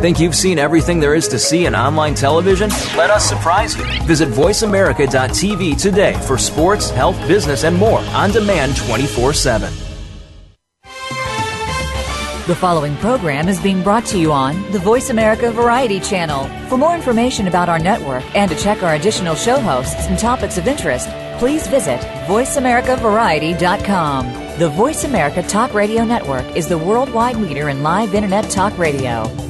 Think 0.00 0.18
you've 0.18 0.34
seen 0.34 0.58
everything 0.58 0.98
there 0.98 1.14
is 1.14 1.28
to 1.28 1.38
see 1.38 1.66
in 1.66 1.74
online 1.74 2.14
television? 2.14 2.70
Let 2.96 3.10
us 3.10 3.28
surprise 3.28 3.76
you. 3.76 3.84
Visit 4.04 4.30
VoiceAmerica.tv 4.30 5.78
today 5.78 6.14
for 6.26 6.38
sports, 6.38 6.88
health, 6.88 7.18
business, 7.28 7.64
and 7.64 7.76
more 7.76 7.98
on 7.98 8.30
demand 8.30 8.78
24 8.78 9.34
7. 9.34 9.70
The 12.46 12.56
following 12.56 12.96
program 12.96 13.46
is 13.46 13.60
being 13.60 13.82
brought 13.82 14.06
to 14.06 14.18
you 14.18 14.32
on 14.32 14.72
the 14.72 14.78
Voice 14.78 15.10
America 15.10 15.52
Variety 15.52 16.00
Channel. 16.00 16.46
For 16.70 16.78
more 16.78 16.94
information 16.94 17.46
about 17.46 17.68
our 17.68 17.78
network 17.78 18.24
and 18.34 18.50
to 18.50 18.56
check 18.56 18.82
our 18.82 18.94
additional 18.94 19.34
show 19.34 19.60
hosts 19.60 20.06
and 20.06 20.18
topics 20.18 20.56
of 20.56 20.66
interest, 20.66 21.10
please 21.38 21.66
visit 21.66 22.00
VoiceAmericaVariety.com. 22.26 24.58
The 24.58 24.70
Voice 24.70 25.04
America 25.04 25.42
Talk 25.42 25.74
Radio 25.74 26.06
Network 26.06 26.56
is 26.56 26.68
the 26.68 26.78
worldwide 26.78 27.36
leader 27.36 27.68
in 27.68 27.82
live 27.82 28.14
Internet 28.14 28.48
talk 28.48 28.78
radio. 28.78 29.49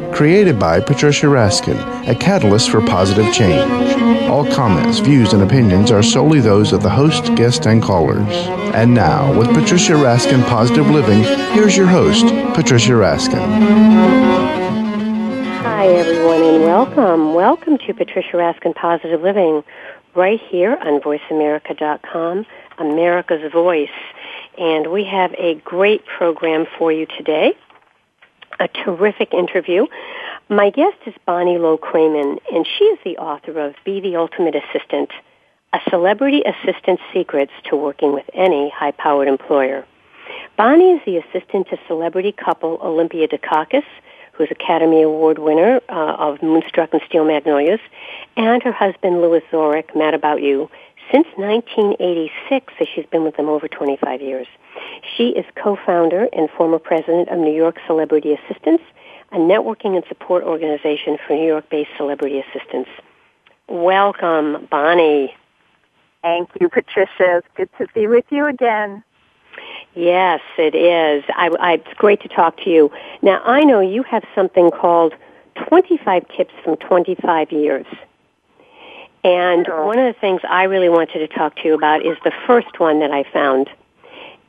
Created 0.13 0.59
by 0.59 0.79
Patricia 0.79 1.25
Raskin, 1.25 2.07
a 2.07 2.13
catalyst 2.13 2.69
for 2.69 2.81
positive 2.81 3.33
change. 3.33 3.69
All 4.29 4.45
comments, 4.51 4.99
views, 4.99 5.33
and 5.33 5.41
opinions 5.41 5.89
are 5.89 6.03
solely 6.03 6.39
those 6.39 6.73
of 6.73 6.83
the 6.83 6.89
host, 6.89 7.33
guest, 7.35 7.65
and 7.65 7.81
callers. 7.81 8.27
And 8.75 8.93
now, 8.93 9.37
with 9.37 9.47
Patricia 9.53 9.93
Raskin 9.93 10.45
Positive 10.47 10.87
Living, 10.87 11.23
here's 11.53 11.75
your 11.75 11.87
host, 11.87 12.25
Patricia 12.53 12.91
Raskin. 12.91 13.39
Hi, 15.63 15.87
everyone, 15.87 16.43
and 16.43 16.63
welcome. 16.63 17.33
Welcome 17.33 17.77
to 17.79 17.93
Patricia 17.93 18.37
Raskin 18.37 18.75
Positive 18.75 19.21
Living 19.21 19.63
right 20.13 20.39
here 20.39 20.77
on 20.77 20.99
VoiceAmerica.com, 21.01 22.45
America's 22.77 23.51
Voice. 23.51 23.89
And 24.57 24.91
we 24.91 25.05
have 25.05 25.33
a 25.37 25.55
great 25.55 26.05
program 26.05 26.67
for 26.77 26.91
you 26.91 27.05
today, 27.05 27.53
a 28.59 28.67
terrific 28.67 29.33
interview. 29.33 29.85
My 30.49 30.69
guest 30.69 30.97
is 31.05 31.13
Bonnie 31.25 31.57
Low-Kramen, 31.57 32.39
and 32.53 32.67
she 32.67 32.83
is 32.85 32.99
the 33.03 33.17
author 33.17 33.59
of 33.59 33.75
Be 33.85 33.99
the 33.99 34.15
Ultimate 34.15 34.55
Assistant, 34.55 35.09
a 35.73 35.79
celebrity 35.89 36.43
assistant's 36.43 37.03
secrets 37.13 37.53
to 37.69 37.75
working 37.75 38.13
with 38.13 38.25
any 38.33 38.69
high-powered 38.69 39.27
employer. 39.27 39.85
Bonnie 40.57 40.91
is 40.91 41.01
the 41.05 41.17
assistant 41.17 41.69
to 41.69 41.79
celebrity 41.87 42.31
couple 42.31 42.79
Olympia 42.81 43.27
Dukakis, 43.27 43.85
who's 44.33 44.49
Academy 44.51 45.01
Award 45.01 45.39
winner 45.39 45.81
uh, 45.89 46.15
of 46.17 46.41
Moonstruck 46.41 46.93
and 46.93 47.01
Steel 47.07 47.25
Magnolias, 47.25 47.79
and 48.37 48.63
her 48.63 48.71
husband 48.71 49.21
Louis 49.21 49.41
Zorich, 49.51 49.95
Mad 49.95 50.13
About 50.13 50.41
You, 50.41 50.69
since 51.11 51.27
1986, 51.35 52.73
so 52.77 52.85
she's 52.93 53.05
been 53.05 53.23
with 53.23 53.37
them 53.37 53.49
over 53.49 53.67
25 53.67 54.21
years. 54.21 54.47
She 55.15 55.29
is 55.29 55.45
co-founder 55.55 56.27
and 56.33 56.49
former 56.51 56.79
president 56.79 57.29
of 57.29 57.39
New 57.39 57.53
York 57.53 57.77
Celebrity 57.87 58.33
Assistants, 58.33 58.83
a 59.31 59.37
networking 59.37 59.95
and 59.95 60.03
support 60.07 60.43
organization 60.43 61.17
for 61.25 61.35
New 61.35 61.47
York-based 61.47 61.89
celebrity 61.97 62.39
assistants. 62.39 62.89
Welcome, 63.67 64.67
Bonnie. 64.69 65.33
Thank 66.21 66.49
you, 66.59 66.69
Patricia. 66.69 67.37
It's 67.37 67.47
good 67.55 67.69
to 67.77 67.87
be 67.93 68.07
with 68.07 68.25
you 68.29 68.45
again. 68.45 69.03
Yes, 69.93 70.41
it 70.57 70.75
is. 70.75 71.23
I, 71.35 71.49
I, 71.59 71.73
it's 71.73 71.93
great 71.95 72.21
to 72.21 72.27
talk 72.27 72.57
to 72.63 72.69
you. 72.69 72.91
Now, 73.21 73.41
I 73.43 73.63
know 73.63 73.79
you 73.79 74.03
have 74.03 74.23
something 74.35 74.71
called 74.71 75.13
25 75.67 76.27
Tips 76.35 76.53
from 76.63 76.77
25 76.77 77.51
Years. 77.51 77.85
And 79.23 79.67
one 79.67 79.99
of 79.99 80.13
the 80.13 80.19
things 80.19 80.41
I 80.47 80.63
really 80.63 80.89
wanted 80.89 81.19
to 81.19 81.27
talk 81.27 81.55
to 81.57 81.67
you 81.67 81.75
about 81.75 82.05
is 82.05 82.17
the 82.23 82.33
first 82.47 82.79
one 82.79 82.99
that 82.99 83.11
I 83.11 83.23
found. 83.31 83.69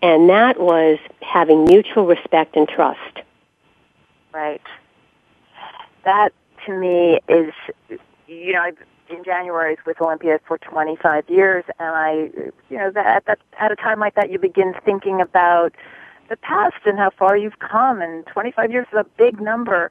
And 0.01 0.31
that 0.31 0.59
was 0.59 0.99
having 1.21 1.65
mutual 1.65 2.07
respect 2.07 2.57
and 2.57 2.69
trust. 2.69 3.21
Right. 4.33 4.63
That 6.05 6.33
to 6.67 6.73
me 6.73 7.21
is, 7.29 7.53
you 8.27 8.53
know, 8.53 8.63
I've 8.63 8.79
in 9.13 9.23
January 9.25 9.77
with 9.87 10.01
Olympia 10.01 10.41
for 10.47 10.59
25 10.59 11.29
years, 11.29 11.65
and 11.79 11.95
I, 11.95 12.31
you 12.71 12.79
know, 12.79 12.91
that, 12.91 13.25
that 13.27 13.39
at 13.59 13.71
a 13.71 13.77
time 13.77 14.01
like 14.01 14.15
that, 14.15 14.31
you 14.31 14.39
begin 14.39 14.75
thinking 14.85 15.21
about 15.21 15.75
the 16.29 16.37
past 16.37 16.77
and 16.87 16.99
how 16.99 17.11
far 17.11 17.37
you've 17.37 17.59
come, 17.59 18.01
and 18.01 18.27
25 18.27 18.71
years 18.73 18.87
is 18.93 18.99
a 18.99 19.07
big 19.17 19.41
number. 19.41 19.91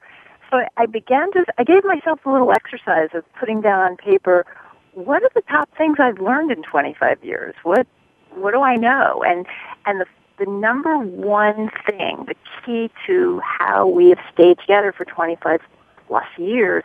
So 0.50 0.66
I 0.76 0.86
began 0.86 1.30
to, 1.32 1.44
I 1.56 1.64
gave 1.64 1.84
myself 1.84 2.20
a 2.26 2.30
little 2.30 2.52
exercise 2.52 3.10
of 3.14 3.24
putting 3.34 3.60
down 3.60 3.80
on 3.80 3.96
paper 3.96 4.44
what 4.92 5.22
are 5.22 5.30
the 5.34 5.42
top 5.42 5.68
things 5.76 5.96
I've 5.98 6.20
learned 6.20 6.50
in 6.50 6.62
25 6.62 7.24
years? 7.24 7.54
What 7.62 7.86
what 8.34 8.52
do 8.52 8.60
I 8.60 8.76
know? 8.76 9.22
And 9.26 9.46
and 9.86 10.00
the 10.00 10.06
the 10.38 10.50
number 10.50 10.98
one 10.98 11.70
thing, 11.86 12.24
the 12.26 12.34
key 12.64 12.90
to 13.06 13.40
how 13.40 13.86
we 13.86 14.08
have 14.08 14.18
stayed 14.32 14.58
together 14.58 14.92
for 14.92 15.04
25 15.04 15.60
plus 16.08 16.24
years, 16.38 16.84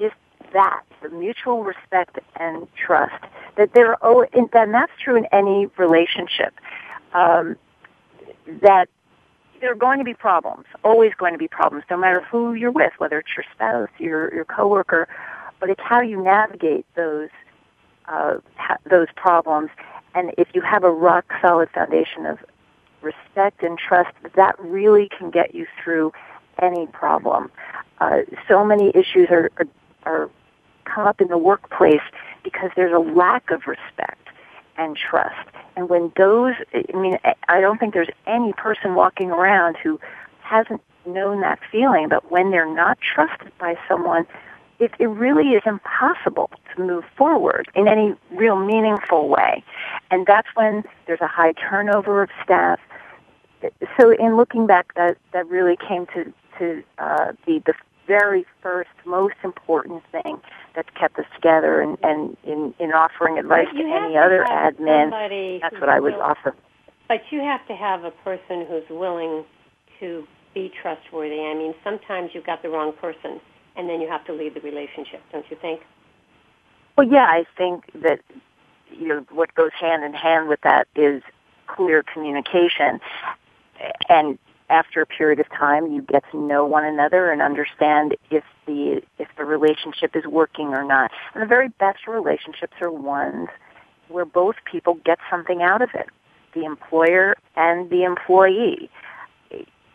is 0.00 0.10
that 0.52 0.82
the 1.02 1.08
mutual 1.10 1.64
respect 1.64 2.18
and 2.40 2.66
trust. 2.74 3.24
That 3.56 3.72
there, 3.74 3.92
are 3.92 3.98
oh, 4.02 4.26
and 4.32 4.74
that's 4.74 4.92
true 5.02 5.16
in 5.16 5.26
any 5.26 5.66
relationship. 5.76 6.54
Um, 7.12 7.56
that 8.62 8.88
there 9.60 9.72
are 9.72 9.76
going 9.76 9.98
to 9.98 10.04
be 10.04 10.14
problems, 10.14 10.64
always 10.84 11.12
going 11.14 11.32
to 11.32 11.38
be 11.38 11.48
problems, 11.48 11.84
no 11.90 11.96
matter 11.96 12.22
who 12.22 12.54
you're 12.54 12.70
with, 12.70 12.92
whether 12.98 13.18
it's 13.18 13.30
your 13.36 13.44
spouse, 13.52 13.90
your 13.98 14.32
your 14.34 14.44
coworker, 14.44 15.08
but 15.60 15.70
it's 15.70 15.80
how 15.82 16.00
you 16.00 16.22
navigate 16.22 16.86
those 16.94 17.28
uh, 18.06 18.38
ha- 18.56 18.78
those 18.88 19.08
problems. 19.16 19.70
And 20.14 20.32
if 20.38 20.48
you 20.54 20.62
have 20.62 20.84
a 20.84 20.90
rock 20.90 21.26
solid 21.42 21.68
foundation 21.70 22.26
of 22.26 22.38
respect 23.02 23.62
and 23.62 23.78
trust, 23.78 24.10
that 24.34 24.58
really 24.58 25.08
can 25.16 25.30
get 25.30 25.54
you 25.54 25.66
through 25.82 26.12
any 26.60 26.86
problem. 26.86 27.50
Uh, 28.00 28.20
so 28.48 28.64
many 28.64 28.90
issues 28.94 29.28
are, 29.30 29.50
are, 29.58 29.66
are 30.04 30.30
come 30.84 31.06
up 31.06 31.20
in 31.20 31.28
the 31.28 31.38
workplace 31.38 32.02
because 32.42 32.70
there's 32.74 32.92
a 32.92 32.98
lack 32.98 33.50
of 33.50 33.66
respect 33.66 34.28
and 34.76 34.96
trust. 34.96 35.48
And 35.76 35.88
when 35.88 36.12
those, 36.16 36.54
I 36.72 36.96
mean, 36.96 37.18
I 37.48 37.60
don't 37.60 37.78
think 37.78 37.94
there's 37.94 38.08
any 38.26 38.52
person 38.52 38.94
walking 38.94 39.30
around 39.30 39.76
who 39.76 40.00
hasn't 40.40 40.80
known 41.06 41.40
that 41.42 41.58
feeling, 41.70 42.08
but 42.08 42.30
when 42.30 42.50
they're 42.50 42.72
not 42.72 42.98
trusted 43.00 43.52
by 43.58 43.76
someone, 43.88 44.26
it, 44.78 44.92
it 44.98 45.06
really 45.06 45.50
is 45.50 45.62
impossible 45.66 46.50
to 46.74 46.82
move 46.82 47.04
forward 47.16 47.68
in 47.74 47.88
any 47.88 48.14
real 48.30 48.56
meaningful 48.56 49.28
way. 49.28 49.64
And 50.10 50.26
that's 50.26 50.48
when 50.54 50.84
there's 51.06 51.20
a 51.20 51.26
high 51.26 51.52
turnover 51.52 52.22
of 52.22 52.30
staff. 52.44 52.78
So 53.98 54.10
in 54.10 54.36
looking 54.36 54.66
back, 54.66 54.94
that, 54.94 55.18
that 55.32 55.48
really 55.48 55.76
came 55.76 56.06
to, 56.14 56.32
to 56.58 56.82
uh, 56.98 57.32
be 57.44 57.60
the 57.66 57.74
very 58.06 58.46
first, 58.62 58.90
most 59.04 59.34
important 59.42 60.02
thing 60.12 60.40
that's 60.74 60.88
kept 60.98 61.18
us 61.18 61.26
together 61.34 61.80
and, 61.80 61.98
and 62.02 62.36
in, 62.44 62.72
in 62.78 62.92
offering 62.92 63.38
advice 63.38 63.66
to 63.72 63.80
any 63.80 64.14
to 64.14 64.18
other 64.18 64.44
admin. 64.48 65.60
That's 65.60 65.78
what 65.80 65.88
I 65.88 66.00
would 66.00 66.14
offer. 66.14 66.54
But 67.08 67.20
you 67.30 67.40
have 67.40 67.66
to 67.66 67.74
have 67.74 68.04
a 68.04 68.10
person 68.10 68.66
who's 68.68 68.88
willing 68.90 69.44
to 70.00 70.26
be 70.54 70.72
trustworthy. 70.80 71.40
I 71.40 71.54
mean, 71.54 71.74
sometimes 71.84 72.30
you've 72.32 72.46
got 72.46 72.62
the 72.62 72.68
wrong 72.68 72.92
person 72.92 73.40
and 73.78 73.88
then 73.88 74.00
you 74.00 74.08
have 74.08 74.24
to 74.26 74.32
lead 74.32 74.54
the 74.54 74.60
relationship, 74.60 75.22
don't 75.32 75.48
you 75.50 75.56
think? 75.56 75.80
Well, 76.96 77.06
yeah, 77.06 77.24
I 77.24 77.44
think 77.56 77.84
that 77.94 78.20
you 78.90 79.06
know 79.06 79.24
what 79.30 79.54
goes 79.54 79.70
hand 79.80 80.04
in 80.04 80.12
hand 80.12 80.48
with 80.48 80.60
that 80.62 80.88
is 80.96 81.22
clear 81.68 82.02
communication, 82.02 83.00
and 84.08 84.38
after 84.68 85.00
a 85.00 85.06
period 85.06 85.40
of 85.40 85.48
time, 85.50 85.92
you 85.92 86.02
get 86.02 86.24
to 86.32 86.38
know 86.38 86.66
one 86.66 86.84
another 86.84 87.30
and 87.30 87.40
understand 87.40 88.16
if 88.30 88.44
the 88.66 89.00
if 89.18 89.28
the 89.38 89.44
relationship 89.44 90.16
is 90.16 90.26
working 90.26 90.68
or 90.68 90.84
not. 90.84 91.10
And 91.34 91.42
the 91.42 91.46
very 91.46 91.68
best 91.68 92.06
relationships 92.06 92.74
are 92.80 92.90
ones 92.90 93.48
where 94.08 94.24
both 94.24 94.56
people 94.70 94.94
get 95.04 95.18
something 95.30 95.62
out 95.62 95.82
of 95.82 95.90
it, 95.94 96.08
the 96.54 96.64
employer 96.64 97.36
and 97.56 97.90
the 97.90 98.02
employee 98.04 98.90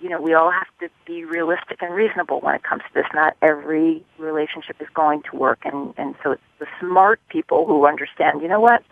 you 0.04 0.10
know, 0.10 0.22
we 0.22 0.34
all 0.34 0.52
have 0.52 0.68
to 0.82 0.90
be 1.06 1.24
realistic 1.24 1.82
and 1.82 1.96
reasonable 1.96 2.42
when 2.42 2.54
it 2.54 2.64
comes 2.64 2.82
to 2.84 2.94
this. 2.94 3.06
Not 3.14 3.38
every 3.42 4.04
relationship 4.20 4.76
is 4.82 4.90
going 4.94 5.24
to 5.32 5.38
work, 5.38 5.60
and 5.64 5.94
and 5.98 6.14
so 6.22 6.34
it's 6.34 6.42
the 6.60 6.68
smart 6.80 7.22
people 7.30 7.66
who 7.66 7.88
understand. 7.88 8.42
You 8.42 8.50
know 8.50 8.60
what? 8.60 8.84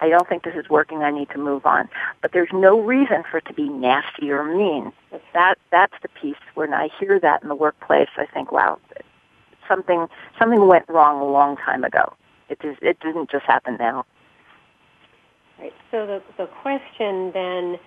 I 0.00 0.08
don't 0.08 0.28
think 0.28 0.42
this 0.42 0.56
is 0.56 0.68
working. 0.68 0.98
I 0.98 1.10
need 1.10 1.30
to 1.30 1.38
move 1.38 1.64
on. 1.64 1.88
But 2.20 2.32
there's 2.32 2.50
no 2.52 2.80
reason 2.80 3.22
for 3.30 3.38
it 3.38 3.46
to 3.46 3.54
be 3.54 3.68
nasty 3.68 4.30
or 4.30 4.44
mean. 4.44 4.92
That 5.32 5.56
that's 5.70 5.94
the 6.02 6.08
piece 6.08 6.42
when 6.54 6.74
I 6.74 6.90
hear 7.00 7.18
that 7.20 7.42
in 7.42 7.48
the 7.48 7.54
workplace. 7.54 8.10
I 8.18 8.26
think, 8.26 8.52
wow, 8.52 8.78
something 9.66 10.06
something 10.38 10.66
went 10.66 10.86
wrong 10.88 11.20
a 11.22 11.24
long 11.24 11.56
time 11.56 11.82
ago. 11.82 12.12
It 12.50 12.60
just, 12.60 12.82
it 12.82 13.00
didn't 13.00 13.30
just 13.30 13.46
happen 13.46 13.76
now. 13.78 14.04
Right. 15.58 15.72
So 15.90 16.04
the 16.04 16.22
the 16.36 16.46
question 16.46 17.30
then, 17.32 17.78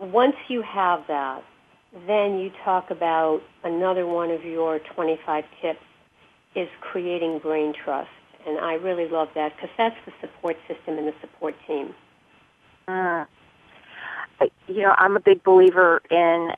once 0.00 0.36
you 0.48 0.62
have 0.62 1.06
that, 1.06 1.44
then 2.06 2.38
you 2.38 2.50
talk 2.64 2.90
about 2.90 3.42
another 3.64 4.06
one 4.06 4.30
of 4.30 4.44
your 4.44 4.78
25 4.94 5.44
tips 5.60 5.80
is 6.54 6.68
creating 6.80 7.38
brain 7.38 7.72
trust. 7.72 8.10
And 8.46 8.58
I 8.58 8.74
really 8.74 9.08
love 9.08 9.28
that 9.34 9.54
because 9.54 9.70
that's 9.76 9.96
the 10.04 10.12
support 10.20 10.56
system 10.66 10.98
and 10.98 11.06
the 11.06 11.14
support 11.20 11.54
team. 11.66 11.94
Mm. 12.88 13.26
You 14.66 14.82
know, 14.82 14.94
I'm 14.98 15.16
a 15.16 15.20
big 15.20 15.44
believer 15.44 16.02
in 16.10 16.50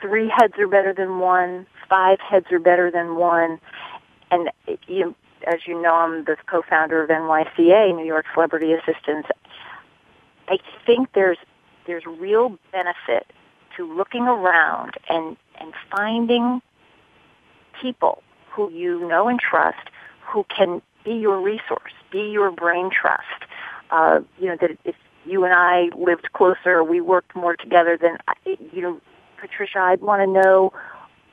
three 0.00 0.28
heads 0.28 0.54
are 0.58 0.68
better 0.68 0.94
than 0.94 1.18
one, 1.18 1.66
five 1.88 2.18
heads 2.20 2.46
are 2.50 2.58
better 2.58 2.90
than 2.90 3.16
one. 3.16 3.60
And 4.30 4.50
you, 4.86 5.14
as 5.46 5.66
you 5.66 5.80
know, 5.80 5.94
I'm 5.94 6.24
the 6.24 6.36
co-founder 6.46 7.02
of 7.02 7.10
NYCA, 7.10 7.94
New 7.94 8.06
York 8.06 8.24
Celebrity 8.32 8.72
Assistants. 8.72 9.28
I 10.48 10.58
think 10.86 11.12
there's 11.14 11.38
there's 11.86 12.04
real 12.06 12.58
benefit 12.72 13.26
to 13.76 13.92
looking 13.96 14.22
around 14.22 14.92
and 15.08 15.36
and 15.60 15.72
finding 15.90 16.60
people 17.80 18.22
who 18.50 18.70
you 18.70 19.06
know 19.08 19.28
and 19.28 19.40
trust 19.40 19.88
who 20.20 20.44
can 20.44 20.80
be 21.04 21.12
your 21.12 21.40
resource, 21.40 21.92
be 22.10 22.30
your 22.30 22.50
brain 22.50 22.90
trust. 22.90 23.22
Uh, 23.90 24.20
you 24.38 24.46
know 24.46 24.56
that 24.60 24.70
if 24.84 24.96
you 25.26 25.44
and 25.44 25.54
I 25.54 25.90
lived 25.96 26.32
closer, 26.32 26.82
we 26.82 27.00
worked 27.00 27.34
more 27.34 27.56
together, 27.56 27.98
then 28.00 28.18
you 28.44 28.82
know, 28.82 29.00
Patricia, 29.40 29.78
I'd 29.78 30.00
want 30.00 30.20
to 30.22 30.26
know 30.26 30.72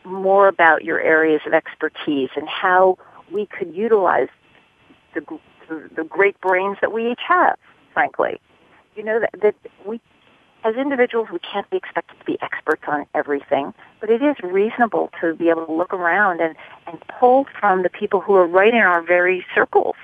more 0.03 0.47
about 0.47 0.83
your 0.83 0.99
areas 0.99 1.41
of 1.45 1.53
expertise 1.53 2.29
and 2.35 2.47
how 2.47 2.97
we 3.31 3.45
could 3.45 3.75
utilize 3.75 4.29
the 5.13 5.21
the, 5.69 5.89
the 5.95 6.03
great 6.03 6.39
brains 6.41 6.77
that 6.81 6.91
we 6.91 7.11
each 7.11 7.21
have. 7.27 7.57
Frankly, 7.93 8.39
you 8.95 9.03
know 9.03 9.19
that 9.19 9.41
that 9.41 9.55
we 9.85 9.99
as 10.63 10.75
individuals, 10.75 11.29
we 11.31 11.39
can't 11.39 11.69
be 11.69 11.77
expected 11.77 12.17
to 12.19 12.25
be 12.25 12.37
experts 12.41 12.83
on 12.87 13.05
everything, 13.15 13.73
but 13.99 14.09
it 14.09 14.21
is 14.21 14.35
reasonable 14.43 15.09
to 15.19 15.33
be 15.35 15.49
able 15.49 15.65
to 15.65 15.71
look 15.71 15.93
around 15.93 16.39
and, 16.39 16.55
and 16.87 17.01
pull 17.19 17.45
from 17.59 17.83
the 17.83 17.89
people 17.89 18.21
who 18.21 18.35
are 18.35 18.47
right 18.47 18.73
in 18.73 18.79
our 18.79 19.01
very 19.01 19.45
circles. 19.55 19.95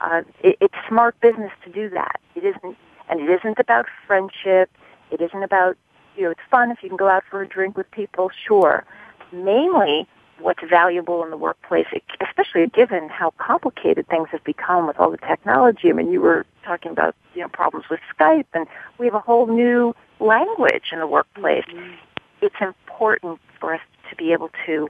Uh, 0.00 0.22
it, 0.42 0.56
it's 0.60 0.74
smart 0.88 1.20
business 1.20 1.52
to 1.64 1.70
do 1.70 1.88
that. 1.90 2.20
It 2.34 2.44
isn't, 2.44 2.76
and 3.08 3.20
it 3.20 3.30
isn't 3.30 3.58
about 3.58 3.86
friendship. 4.06 4.70
It 5.10 5.20
isn't 5.20 5.42
about, 5.42 5.76
you 6.16 6.24
know, 6.24 6.30
it's 6.30 6.40
fun 6.50 6.70
if 6.70 6.82
you 6.82 6.88
can 6.88 6.96
go 6.96 7.08
out 7.08 7.24
for 7.30 7.42
a 7.42 7.46
drink 7.46 7.76
with 7.76 7.90
people, 7.90 8.30
sure. 8.46 8.84
Mainly, 9.30 10.06
what's 10.38 10.62
valuable 10.68 11.22
in 11.22 11.30
the 11.30 11.36
workplace, 11.36 11.86
especially 12.20 12.66
given 12.68 13.08
how 13.08 13.32
complicated 13.38 14.08
things 14.08 14.28
have 14.32 14.42
become 14.44 14.86
with 14.86 14.98
all 14.98 15.10
the 15.10 15.18
technology. 15.18 15.90
I 15.90 15.92
mean, 15.92 16.10
you 16.10 16.20
were 16.20 16.46
talking 16.62 16.92
about 16.92 17.14
you 17.34 17.42
know 17.42 17.48
problems 17.48 17.86
with 17.90 18.00
Skype, 18.18 18.46
and 18.54 18.66
we 18.98 19.06
have 19.06 19.14
a 19.14 19.20
whole 19.20 19.46
new 19.46 19.94
language 20.20 20.90
in 20.92 20.98
the 20.98 21.06
workplace. 21.06 21.64
Mm-hmm. 21.72 21.94
It's 22.40 22.56
important 22.60 23.40
for 23.60 23.74
us 23.74 23.80
to 24.10 24.16
be 24.16 24.32
able 24.32 24.50
to 24.66 24.88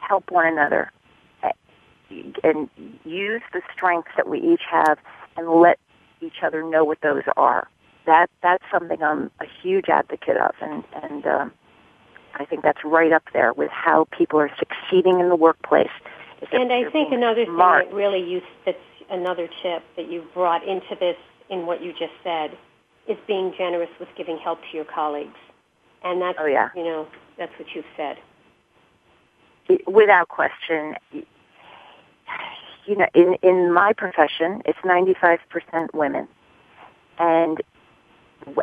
help 0.00 0.30
one 0.30 0.46
another 0.46 0.92
eh, 1.42 1.50
and 2.42 2.68
use 3.04 3.42
the 3.52 3.62
strengths 3.74 4.10
that 4.16 4.28
we 4.28 4.40
each 4.40 4.62
have, 4.70 4.98
and 5.36 5.48
let 5.48 5.78
each 6.20 6.42
other 6.42 6.62
know 6.62 6.84
what 6.84 7.00
those 7.02 7.24
are. 7.36 7.68
That 8.06 8.30
that's 8.42 8.64
something 8.70 9.02
I'm 9.02 9.30
a 9.40 9.46
huge 9.62 9.88
advocate 9.88 10.36
of, 10.36 10.54
and 10.60 10.84
and 11.02 11.26
um, 11.26 11.52
I 12.34 12.44
think 12.44 12.62
that's 12.62 12.84
right 12.84 13.12
up 13.12 13.24
there 13.32 13.52
with 13.52 13.70
how 13.70 14.06
people 14.16 14.38
are 14.40 14.50
succeeding 14.58 15.20
in 15.20 15.28
the 15.28 15.36
workplace. 15.36 15.88
And 16.52 16.72
I 16.72 16.90
think 16.90 17.12
another 17.12 17.46
smart. 17.46 17.84
thing 17.86 17.90
that 17.90 17.96
really 17.96 18.22
you 18.22 18.42
that's 18.66 18.78
another 19.10 19.48
tip 19.62 19.82
that 19.96 20.10
you 20.10 20.24
brought 20.34 20.66
into 20.66 20.94
this 20.98 21.16
in 21.50 21.66
what 21.66 21.82
you 21.82 21.92
just 21.92 22.12
said 22.22 22.56
is 23.08 23.16
being 23.26 23.52
generous 23.56 23.90
with 24.00 24.08
giving 24.16 24.38
help 24.38 24.60
to 24.70 24.76
your 24.76 24.84
colleagues. 24.84 25.38
And 26.02 26.20
that's 26.20 26.38
oh, 26.40 26.46
yeah. 26.46 26.70
you 26.74 26.84
know, 26.84 27.06
that's 27.38 27.52
what 27.58 27.68
you've 27.74 27.84
said. 27.96 28.16
Without 29.86 30.28
question, 30.28 30.94
you 32.86 32.96
know, 32.96 33.06
in 33.14 33.36
in 33.42 33.72
my 33.72 33.92
profession, 33.94 34.62
it's 34.66 34.78
95% 34.80 35.38
women. 35.94 36.28
And 37.18 37.62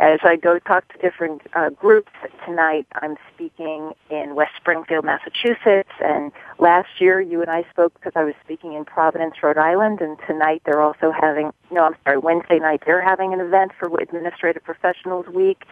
as 0.02 0.20
I 0.24 0.36
go 0.36 0.60
talk 0.60 0.88
to 0.94 0.98
different 1.00 1.42
uh, 1.54 1.70
groups 1.70 2.12
tonight, 2.46 2.88
I'm 3.02 3.18
speaking 3.34 3.94
in 4.10 4.36
West 4.36 4.52
Springfield, 4.58 5.06
Massachusetts, 5.06 5.92
and 6.04 6.32
last 6.60 6.90
year 7.00 7.20
you 7.20 7.42
and 7.42 7.50
I 7.50 7.66
spoke 7.70 7.94
because 7.96 8.14
I 8.16 8.24
was 8.24 8.34
speaking 8.44 8.74
in 8.74 8.86
Providence, 8.86 9.36
Rhode 9.42 9.58
Island, 9.58 10.02
and 10.02 10.18
tonight 10.28 10.62
they're 10.66 10.82
also 10.82 11.12
having, 11.12 11.52
no, 11.72 11.84
I'm 11.86 11.96
sorry, 12.04 12.18
Wednesday 12.18 12.60
night 12.60 12.84
they're 12.86 13.02
having 13.02 13.34
an 13.34 13.40
event 13.40 13.72
for 13.78 13.90
Administrative 14.00 14.64
Professionals 14.64 15.28
Week. 15.28 15.64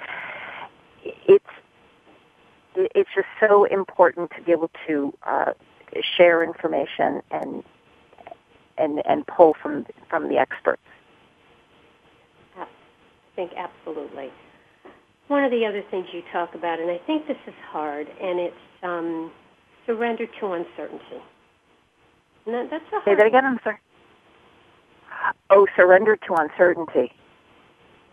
It's 1.04 1.46
it's 2.76 3.10
just 3.16 3.28
so 3.40 3.66
important 3.66 4.32
to 4.38 4.42
be 4.42 4.52
able 4.52 4.70
to 4.88 5.14
uh, 5.24 5.54
share 6.18 6.44
information 6.44 7.22
and 7.32 7.64
and 8.78 9.02
and 9.06 9.26
pull 9.28 9.56
from 9.62 9.86
from 10.10 10.30
the 10.30 10.38
experts 10.38 10.82
think 13.40 13.54
absolutely. 13.56 14.30
One 15.30 15.46
of 15.46 15.52
the 15.52 15.66
other 15.66 15.82
things 15.90 16.08
you 16.12 16.22
talk 16.34 16.56
about, 16.56 16.80
and 16.80 16.92
I 16.92 16.98
think 17.08 17.26
this 17.28 17.38
is 17.48 17.54
hard, 17.72 18.08
and 18.22 18.40
it's 18.40 18.56
um, 18.84 19.32
surrender 19.86 20.26
to 20.26 20.52
uncertainty. 20.52 21.22
No, 22.46 22.68
that's 22.70 22.84
a 22.92 23.00
Say 23.06 23.16
that 23.16 23.28
again. 23.28 23.46
I'm 23.46 23.60
sorry. 23.64 23.78
Oh, 25.50 25.68
surrender 25.76 26.18
to 26.18 26.34
uncertainty. 26.34 27.14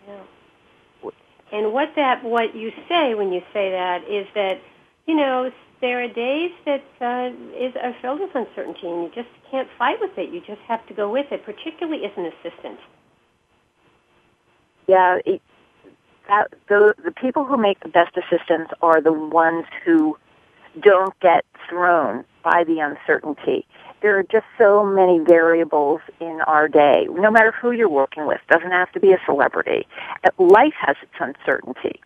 Yeah. 0.06 1.10
And 1.52 1.72
what 1.72 1.90
that 1.96 2.22
what 2.22 2.54
you 2.54 2.70
say 2.88 3.14
when 3.14 3.32
you 3.32 3.40
say 3.52 3.70
that 3.70 4.02
is 4.08 4.26
that 4.34 4.60
you 5.06 5.16
know 5.16 5.50
there 5.80 6.02
are 6.02 6.08
days 6.08 6.50
that 6.66 6.84
uh, 7.00 7.30
is 7.56 7.74
are 7.82 7.96
filled 8.02 8.20
with 8.20 8.34
uncertainty, 8.34 8.86
and 8.86 9.04
you 9.04 9.10
just 9.14 9.28
can't 9.50 9.68
fight 9.78 9.96
with 10.00 10.16
it. 10.18 10.30
You 10.30 10.40
just 10.40 10.60
have 10.68 10.86
to 10.86 10.94
go 10.94 11.10
with 11.10 11.32
it, 11.32 11.44
particularly 11.44 12.04
as 12.04 12.12
an 12.16 12.26
assistant 12.26 12.78
yeah, 14.86 15.18
it, 15.24 15.42
that, 16.28 16.52
the 16.68 16.94
the 17.04 17.12
people 17.12 17.44
who 17.44 17.56
make 17.56 17.80
the 17.80 17.88
best 17.88 18.16
assistants 18.16 18.72
are 18.82 19.00
the 19.00 19.12
ones 19.12 19.64
who 19.84 20.16
don't 20.80 21.18
get 21.20 21.44
thrown 21.68 22.24
by 22.42 22.64
the 22.64 22.80
uncertainty. 22.80 23.66
There 24.02 24.18
are 24.18 24.22
just 24.22 24.44
so 24.58 24.84
many 24.84 25.18
variables 25.18 26.00
in 26.20 26.40
our 26.46 26.68
day. 26.68 27.06
No 27.10 27.30
matter 27.30 27.52
who 27.52 27.70
you're 27.70 27.88
working 27.88 28.26
with, 28.26 28.40
doesn't 28.50 28.70
have 28.70 28.92
to 28.92 29.00
be 29.00 29.12
a 29.12 29.18
celebrity. 29.24 29.86
Uh, 30.22 30.30
life 30.42 30.74
has 30.78 30.96
its 31.02 31.14
uncertainty. 31.18 32.00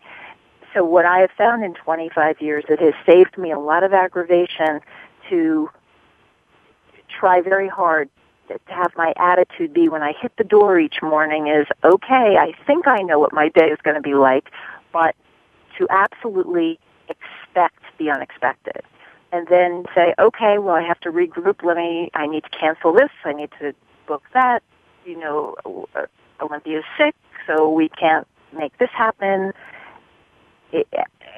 So 0.72 0.84
what 0.84 1.04
I 1.04 1.18
have 1.18 1.30
found 1.36 1.64
in 1.64 1.74
25 1.74 2.40
years, 2.40 2.64
it 2.68 2.78
has 2.80 2.94
saved 3.04 3.36
me 3.36 3.50
a 3.50 3.58
lot 3.58 3.82
of 3.82 3.92
aggravation 3.92 4.80
to 5.28 5.68
try 7.08 7.40
very 7.40 7.68
hard 7.68 8.08
to 8.66 8.72
have 8.72 8.92
my 8.96 9.12
attitude 9.16 9.72
be 9.72 9.88
when 9.88 10.02
I 10.02 10.12
hit 10.20 10.32
the 10.36 10.44
door 10.44 10.78
each 10.78 11.02
morning 11.02 11.48
is, 11.48 11.66
okay, 11.84 12.36
I 12.38 12.52
think 12.66 12.86
I 12.86 13.02
know 13.02 13.18
what 13.18 13.32
my 13.32 13.48
day 13.48 13.68
is 13.68 13.78
going 13.82 13.96
to 13.96 14.02
be 14.02 14.14
like, 14.14 14.50
but 14.92 15.14
to 15.78 15.86
absolutely 15.90 16.78
expect 17.08 17.82
the 17.98 18.10
unexpected. 18.10 18.82
And 19.32 19.46
then 19.48 19.84
say, 19.94 20.14
okay, 20.18 20.58
well, 20.58 20.74
I 20.74 20.82
have 20.82 20.98
to 21.00 21.12
regroup. 21.12 21.62
Let 21.62 21.76
me, 21.76 22.10
I 22.14 22.26
need 22.26 22.42
to 22.44 22.50
cancel 22.50 22.92
this. 22.92 23.10
I 23.24 23.32
need 23.32 23.50
to 23.60 23.72
book 24.06 24.24
that. 24.34 24.62
You 25.04 25.18
know, 25.18 25.86
uh, 25.94 26.06
Olympia's 26.40 26.84
sick, 26.98 27.14
so 27.46 27.70
we 27.70 27.88
can't 27.88 28.26
make 28.56 28.76
this 28.78 28.90
happen. 28.90 29.52
It, 30.72 30.88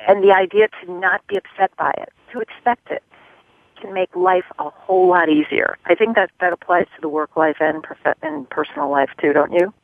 and 0.08 0.24
the 0.24 0.32
idea 0.32 0.68
to 0.82 0.92
not 0.92 1.26
be 1.26 1.36
upset 1.36 1.76
by 1.76 1.92
it, 1.98 2.12
to 2.32 2.40
expect 2.40 2.90
it 2.90 3.02
can 3.82 3.92
make 3.92 4.14
life 4.16 4.44
a 4.58 4.70
whole 4.70 5.08
lot 5.08 5.28
easier. 5.28 5.76
I 5.84 5.94
think 5.94 6.16
that 6.16 6.30
that 6.40 6.52
applies 6.52 6.86
to 6.94 7.00
the 7.00 7.08
work 7.08 7.36
life 7.36 7.56
and 7.60 7.82
prof- 7.82 8.16
and 8.22 8.48
personal 8.48 8.90
life 8.90 9.10
too, 9.20 9.32
don't 9.32 9.52
you? 9.52 9.74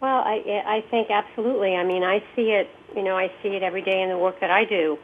Well, 0.00 0.18
I 0.18 0.62
I 0.66 0.84
think 0.90 1.10
absolutely. 1.10 1.74
I 1.74 1.84
mean, 1.84 2.04
I 2.04 2.22
see 2.36 2.50
it. 2.52 2.68
You 2.94 3.02
know, 3.02 3.16
I 3.16 3.32
see 3.42 3.48
it 3.48 3.62
every 3.62 3.82
day 3.82 4.02
in 4.02 4.08
the 4.08 4.18
work 4.18 4.40
that 4.40 4.50
I 4.50 4.64
do, 4.64 4.98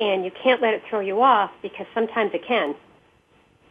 and 0.00 0.24
you 0.24 0.32
can't 0.42 0.60
let 0.60 0.74
it 0.74 0.82
throw 0.88 1.00
you 1.00 1.22
off 1.22 1.50
because 1.62 1.86
sometimes 1.94 2.32
it 2.34 2.44
can. 2.46 2.74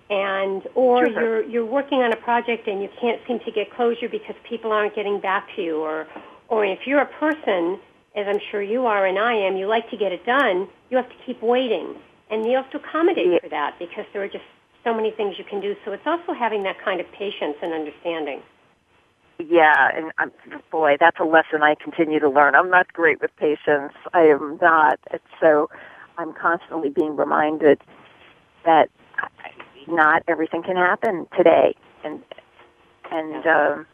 And 0.10 0.68
or 0.76 1.06
sure. 1.06 1.22
you're 1.22 1.44
you're 1.44 1.66
working 1.66 2.00
on 2.00 2.14
a 2.14 2.16
project 2.16 2.68
and 2.68 2.82
you 2.82 2.90
can't 3.02 3.22
seem 3.28 3.40
to 3.40 3.52
get 3.52 3.72
closure 3.72 4.10
because 4.10 4.36
people 4.48 4.72
aren't 4.72 4.96
getting 4.96 5.20
back 5.20 5.48
to 5.56 5.62
you, 5.62 5.82
or 5.82 6.08
or 6.48 6.66
if 6.66 6.80
you're 6.86 7.02
a 7.02 7.14
person, 7.20 7.80
as 8.16 8.26
I'm 8.28 8.40
sure 8.52 8.62
you 8.62 8.86
are 8.86 9.06
and 9.06 9.20
I 9.20 9.34
am, 9.34 9.58
you 9.58 9.68
like 9.68 9.90
to 9.90 9.98
get 9.98 10.12
it 10.12 10.26
done. 10.26 10.68
You 10.90 10.98
have 10.98 11.10
to 11.10 11.16
keep 11.26 11.42
waiting 11.42 11.96
and 12.30 12.46
you 12.46 12.56
have 12.56 12.70
to 12.72 12.78
accommodate 12.78 13.42
for 13.42 13.50
that 13.50 13.76
because 13.80 14.06
there 14.14 14.24
are 14.24 14.28
just 14.28 14.44
so 14.84 14.94
many 14.94 15.12
things 15.12 15.36
you 15.38 15.44
can 15.44 15.60
do. 15.60 15.76
So 15.86 15.92
it's 15.92 16.06
also 16.06 16.34
having 16.34 16.64
that 16.64 16.78
kind 16.84 17.00
of 17.02 17.08
patience 17.12 17.58
and 17.62 17.74
understanding. 17.74 18.42
Yeah, 19.40 19.90
and 19.96 20.12
I'm, 20.18 20.32
boy, 20.70 20.98
that's 21.00 21.18
a 21.20 21.24
lesson 21.24 21.64
I 21.64 21.76
continue 21.76 22.20
to 22.20 22.30
learn. 22.30 22.56
I'm 22.56 22.70
not 22.70 22.92
great 22.92 23.22
with 23.22 23.32
patience. 23.38 23.94
I 24.14 24.24
am 24.24 24.58
not. 24.62 25.00
It's 25.12 25.24
so 25.40 25.70
I'm 26.18 26.34
constantly 26.34 26.90
being 26.90 27.16
reminded 27.16 27.82
that 28.66 28.90
not 29.88 30.24
everything 30.28 30.62
can 30.62 30.76
happen 30.76 31.26
today, 31.38 31.74
and 32.04 32.22
and 33.12 33.48
um, 33.48 33.88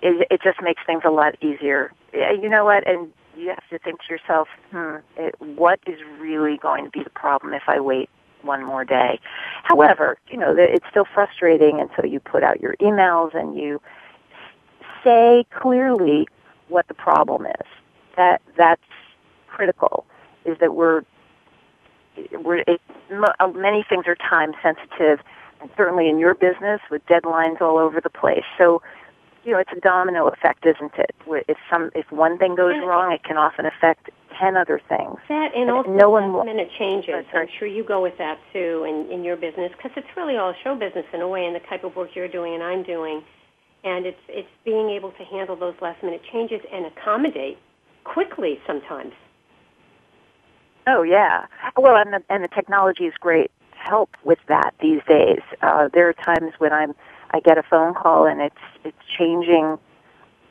it, 0.00 0.26
it 0.30 0.40
just 0.42 0.62
makes 0.62 0.82
things 0.86 1.02
a 1.04 1.10
lot 1.10 1.36
easier. 1.42 1.92
You 2.12 2.48
know 2.48 2.64
what? 2.64 2.88
And 2.88 3.12
you 3.36 3.48
have 3.48 3.68
to 3.70 3.78
think 3.78 4.00
to 4.02 4.12
yourself, 4.12 4.48
hmm, 4.70 4.96
it, 5.16 5.34
what 5.40 5.80
is 5.86 5.98
really 6.18 6.56
going 6.56 6.84
to 6.84 6.90
be 6.90 7.02
the 7.02 7.10
problem 7.10 7.52
if 7.52 7.64
I 7.66 7.80
wait 7.80 8.08
one 8.42 8.64
more 8.64 8.84
day? 8.84 9.20
However, 9.62 10.18
you 10.28 10.36
know, 10.36 10.54
it's 10.56 10.86
still 10.90 11.06
frustrating, 11.12 11.80
and 11.80 11.90
so 11.96 12.04
you 12.04 12.20
put 12.20 12.42
out 12.42 12.60
your 12.60 12.76
emails 12.76 13.34
and 13.34 13.56
you 13.56 13.80
say 15.02 15.44
clearly 15.50 16.26
what 16.68 16.88
the 16.88 16.94
problem 16.94 17.46
is. 17.46 17.66
That 18.16 18.40
that's 18.56 18.82
critical. 19.48 20.06
Is 20.44 20.58
that 20.58 20.74
we're 20.74 21.02
we're 22.32 22.58
it, 22.66 22.80
uh, 23.40 23.48
many 23.48 23.84
things 23.88 24.04
are 24.06 24.14
time 24.16 24.52
sensitive, 24.62 25.20
and 25.60 25.70
certainly 25.76 26.08
in 26.08 26.18
your 26.18 26.34
business 26.34 26.80
with 26.90 27.04
deadlines 27.06 27.60
all 27.60 27.78
over 27.78 28.00
the 28.00 28.10
place. 28.10 28.44
So 28.56 28.82
you 29.44 29.52
know, 29.52 29.58
it's 29.58 29.70
a 29.76 29.80
domino 29.80 30.28
effect, 30.28 30.66
isn't 30.66 30.94
it? 30.98 31.14
If 31.48 31.58
some, 31.70 31.90
if 31.94 32.10
one 32.10 32.38
thing 32.38 32.54
goes 32.54 32.74
wrong, 32.84 33.12
it 33.12 33.22
can 33.24 33.36
often 33.36 33.66
affect 33.66 34.10
ten 34.38 34.56
other 34.56 34.80
things. 34.88 35.18
That 35.28 35.54
and 35.54 35.70
also 35.70 35.90
no 35.90 36.10
one 36.10 36.32
will, 36.32 36.44
minute 36.44 36.70
changes. 36.78 37.24
I'm 37.32 37.48
sure 37.58 37.68
you 37.68 37.84
go 37.84 38.02
with 38.02 38.16
that 38.18 38.38
too 38.52 38.84
in 38.88 39.10
in 39.12 39.24
your 39.24 39.36
business 39.36 39.72
because 39.76 39.92
it's 39.96 40.16
really 40.16 40.36
all 40.36 40.54
show 40.62 40.74
business 40.74 41.06
in 41.12 41.20
a 41.20 41.28
way, 41.28 41.44
and 41.44 41.54
the 41.54 41.60
type 41.60 41.84
of 41.84 41.94
work 41.96 42.10
you're 42.14 42.28
doing 42.28 42.54
and 42.54 42.62
I'm 42.62 42.82
doing, 42.82 43.22
and 43.84 44.06
it's 44.06 44.20
it's 44.28 44.48
being 44.64 44.90
able 44.90 45.12
to 45.12 45.24
handle 45.24 45.56
those 45.56 45.74
last 45.80 46.02
minute 46.02 46.22
changes 46.32 46.60
and 46.72 46.86
accommodate 46.86 47.58
quickly 48.04 48.58
sometimes. 48.66 49.12
Oh 50.86 51.02
yeah, 51.02 51.46
well, 51.76 51.96
and 51.96 52.12
the 52.12 52.22
and 52.28 52.42
the 52.42 52.48
technology 52.48 53.04
is 53.04 53.14
great 53.20 53.50
help 53.72 54.10
with 54.24 54.38
that 54.48 54.74
these 54.80 55.00
days. 55.06 55.40
Uh, 55.62 55.88
there 55.92 56.08
are 56.08 56.12
times 56.14 56.52
when 56.58 56.72
I'm 56.72 56.94
I 57.30 57.40
get 57.40 57.58
a 57.58 57.62
phone 57.62 57.94
call 57.94 58.26
and 58.26 58.40
it's 58.40 58.56
it's 58.84 58.96
changing, 59.18 59.78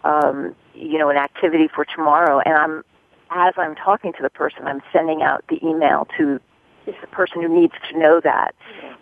um, 0.03 0.55
you 0.73 0.97
know, 0.97 1.09
an 1.09 1.17
activity 1.17 1.67
for 1.67 1.85
tomorrow, 1.85 2.39
and 2.39 2.53
I'm 2.55 2.83
as 3.31 3.53
I'm 3.57 3.75
talking 3.75 4.13
to 4.13 4.21
the 4.21 4.29
person, 4.29 4.67
I'm 4.67 4.81
sending 4.91 5.21
out 5.21 5.43
the 5.49 5.65
email 5.65 6.07
to 6.17 6.39
the 6.85 7.07
person 7.11 7.41
who 7.41 7.47
needs 7.47 7.73
to 7.89 7.97
know 7.97 8.19
that. 8.19 8.53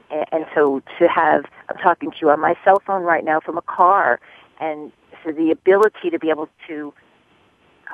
And, 0.09 0.25
and 0.31 0.45
so 0.53 0.81
to 0.99 1.07
have, 1.07 1.45
I'm 1.69 1.77
talking 1.77 2.11
to 2.11 2.17
you 2.21 2.29
on 2.29 2.39
my 2.39 2.55
cell 2.63 2.81
phone 2.85 3.03
right 3.03 3.23
now 3.23 3.39
from 3.39 3.57
a 3.57 3.61
car, 3.61 4.19
and 4.59 4.91
so 5.23 5.31
the 5.31 5.51
ability 5.51 6.09
to 6.09 6.19
be 6.19 6.29
able 6.29 6.49
to 6.67 6.93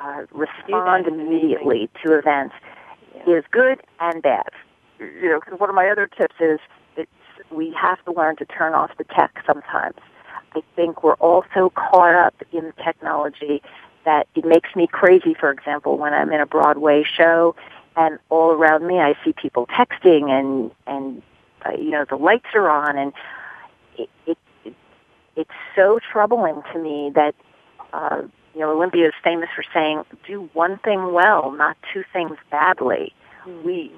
uh, 0.02 0.22
respond 0.30 1.06
immediately 1.06 1.88
to 2.04 2.12
events 2.12 2.54
yeah. 3.14 3.38
is 3.38 3.44
good 3.50 3.80
and 4.00 4.22
bad. 4.22 4.48
You 5.00 5.28
know, 5.30 5.40
because 5.40 5.58
one 5.58 5.68
of 5.68 5.74
my 5.74 5.88
other 5.88 6.06
tips 6.06 6.34
is 6.40 6.60
we 7.50 7.72
have 7.72 8.02
to 8.04 8.12
learn 8.12 8.36
to 8.36 8.44
turn 8.44 8.74
off 8.74 8.90
the 8.98 9.04
tech 9.04 9.42
sometimes. 9.46 9.96
I 10.54 10.62
think 10.76 11.02
we're 11.02 11.14
all 11.14 11.44
so 11.54 11.70
caught 11.70 12.14
up 12.14 12.34
in 12.52 12.72
technology 12.82 13.62
that 14.04 14.26
it 14.34 14.44
makes 14.44 14.74
me 14.74 14.86
crazy, 14.86 15.34
for 15.34 15.50
example, 15.50 15.98
when 15.98 16.14
I'm 16.14 16.32
in 16.32 16.40
a 16.40 16.46
Broadway 16.46 17.04
show 17.04 17.54
and 17.96 18.18
all 18.30 18.52
around 18.52 18.86
me 18.86 19.00
I 19.00 19.14
see 19.24 19.32
people 19.32 19.66
texting 19.66 20.30
and, 20.30 20.70
and, 20.86 21.22
uh, 21.66 21.72
you 21.72 21.90
know, 21.90 22.04
the 22.08 22.16
lights 22.16 22.46
are 22.54 22.70
on 22.70 22.96
and 22.96 23.12
it, 23.98 24.08
it, 24.26 24.38
it 24.64 24.74
it's 25.36 25.50
so 25.76 25.98
troubling 26.12 26.62
to 26.72 26.78
me 26.78 27.12
that, 27.14 27.34
uh, 27.92 28.22
you 28.54 28.60
know, 28.60 28.70
Olympia 28.70 29.08
is 29.08 29.14
famous 29.22 29.48
for 29.54 29.64
saying, 29.74 30.04
do 30.26 30.48
one 30.52 30.78
thing 30.78 31.12
well, 31.12 31.52
not 31.52 31.76
two 31.92 32.04
things 32.12 32.36
badly. 32.50 33.12
Mm-hmm. 33.46 33.66
We, 33.66 33.92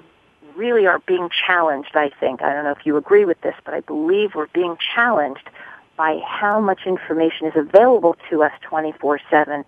really 0.55 0.85
are 0.87 0.99
being 0.99 1.29
challenged, 1.29 1.95
I 1.95 2.09
think. 2.19 2.41
I 2.41 2.53
don't 2.53 2.63
know 2.63 2.71
if 2.71 2.85
you 2.85 2.97
agree 2.97 3.25
with 3.25 3.41
this, 3.41 3.55
but 3.65 3.73
I 3.73 3.81
believe 3.81 4.31
we're 4.35 4.47
being 4.47 4.77
challenged 4.95 5.49
by 5.97 6.19
how 6.25 6.59
much 6.59 6.81
information 6.85 7.47
is 7.47 7.53
available 7.55 8.15
to 8.29 8.43
us 8.43 8.51
24-7 8.69 9.63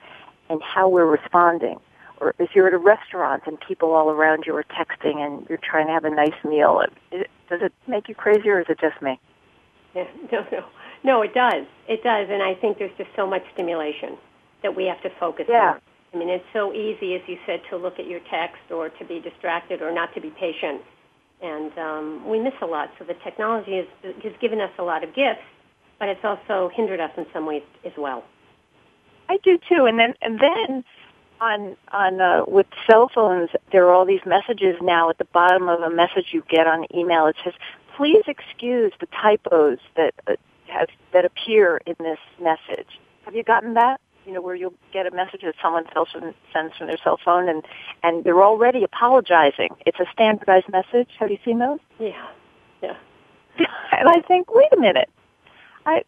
and 0.50 0.62
how 0.62 0.90
we're 0.90 1.06
responding. 1.06 1.80
Or 2.20 2.34
if 2.40 2.52
you're 2.56 2.68
at 2.68 2.74
a 2.74 2.78
restaurant 2.78 3.44
and 3.46 3.60
people 3.60 3.92
all 3.92 4.10
around 4.10 4.46
you 4.46 4.56
are 4.56 4.64
texting 4.64 5.18
and 5.18 5.46
you're 5.50 5.60
trying 5.62 5.88
to 5.88 5.94
have 5.94 6.06
a 6.06 6.10
nice 6.10 6.44
meal, 6.44 6.82
it, 7.12 7.30
does 7.50 7.62
it 7.62 7.74
make 7.88 8.08
you 8.08 8.16
crazy 8.16 8.50
or 8.50 8.62
is 8.62 8.68
it 8.70 8.80
just 8.80 9.02
me? 9.02 9.20
Yeah, 9.94 10.08
no, 10.32 10.46
no. 10.52 10.66
No, 11.04 11.22
it 11.22 11.34
does. 11.34 11.66
It 11.88 12.02
does. 12.02 12.30
And 12.30 12.42
I 12.42 12.56
think 12.56 12.78
there's 12.78 12.96
just 12.98 13.10
so 13.16 13.28
much 13.28 13.44
stimulation 13.54 14.18
that 14.62 14.76
we 14.76 14.86
have 14.86 15.02
to 15.02 15.10
focus 15.20 15.46
yeah. 15.50 15.74
on. 15.74 15.82
I 16.14 16.18
mean, 16.18 16.30
it's 16.30 16.46
so 16.54 16.74
easy, 16.74 17.16
as 17.16 17.22
you 17.28 17.38
said, 17.46 17.62
to 17.70 17.78
look 17.78 18.00
at 18.00 18.08
your 18.08 18.20
text 18.30 18.72
or 18.72 18.90
to 18.90 19.06
be 19.06 19.20
distracted 19.20 19.82
or 19.82 19.92
not 19.92 20.14
to 20.14 20.22
be 20.22 20.30
patient. 20.30 20.82
And 21.42 21.78
um, 21.78 22.30
we 22.30 22.40
miss 22.40 22.54
a 22.62 22.66
lot. 22.66 22.92
So 23.00 23.06
the 23.06 23.16
technology 23.16 23.78
has, 23.78 24.14
has 24.24 24.34
given 24.40 24.62
us 24.62 24.72
a 24.78 24.84
lot 24.84 25.04
of 25.04 25.14
gifts, 25.16 25.42
but 26.00 26.10
it's 26.10 26.24
also 26.24 26.70
hindered 26.74 27.00
us 27.00 27.12
in 27.18 27.26
some 27.34 27.46
ways 27.46 27.64
as 27.84 27.94
well. 27.98 28.24
I 29.28 29.38
do 29.44 29.58
too. 29.70 29.86
And 29.86 30.00
then, 30.00 30.14
and 30.22 30.40
then 30.40 30.84
on 31.42 31.76
on 31.92 32.22
uh, 32.22 32.44
with 32.48 32.68
cell 32.90 33.10
phones, 33.14 33.50
there 33.72 33.86
are 33.88 33.94
all 33.94 34.06
these 34.06 34.26
messages 34.26 34.76
now 34.82 35.10
at 35.10 35.18
the 35.18 35.26
bottom 35.26 35.68
of 35.68 35.82
a 35.82 35.90
message 35.90 36.28
you 36.32 36.44
get 36.50 36.68
on 36.68 36.86
email. 36.96 37.28
It 37.28 37.36
says, 37.44 37.54
"Please 37.98 38.24
excuse 38.28 38.94
the 39.00 39.08
typos 39.08 39.80
that 39.96 40.14
uh, 40.28 40.36
have 40.68 40.88
that 41.12 41.26
appear 41.26 41.82
in 41.86 41.96
this 42.00 42.20
message." 42.40 43.00
Have 43.26 43.36
you 43.36 43.44
gotten 43.44 43.74
that? 43.74 44.00
You 44.26 44.34
know, 44.34 44.42
where 44.42 44.56
you'll 44.56 44.74
get 44.92 45.06
a 45.06 45.12
message 45.12 45.42
that 45.42 45.56
someone 45.62 45.86
sends 46.54 46.76
from 46.78 46.88
their 46.88 46.98
cell 47.04 47.20
phone 47.24 47.50
and, 47.50 47.64
and 48.04 48.24
they're 48.24 48.44
already 48.44 48.84
apologizing. 48.84 49.70
It's 49.86 50.00
a 50.00 50.06
standardized 50.12 50.70
message. 50.70 51.10
Have 51.20 51.32
you 51.32 51.38
seen 51.44 51.60
those? 51.60 51.80
Yeah. 52.00 52.28
Yeah. 52.82 52.96
and 53.92 54.10
I 54.10 54.22
think, 54.28 54.54
wait 54.54 54.72
a 54.76 54.80
minute. 54.80 55.10
I, 55.86 56.04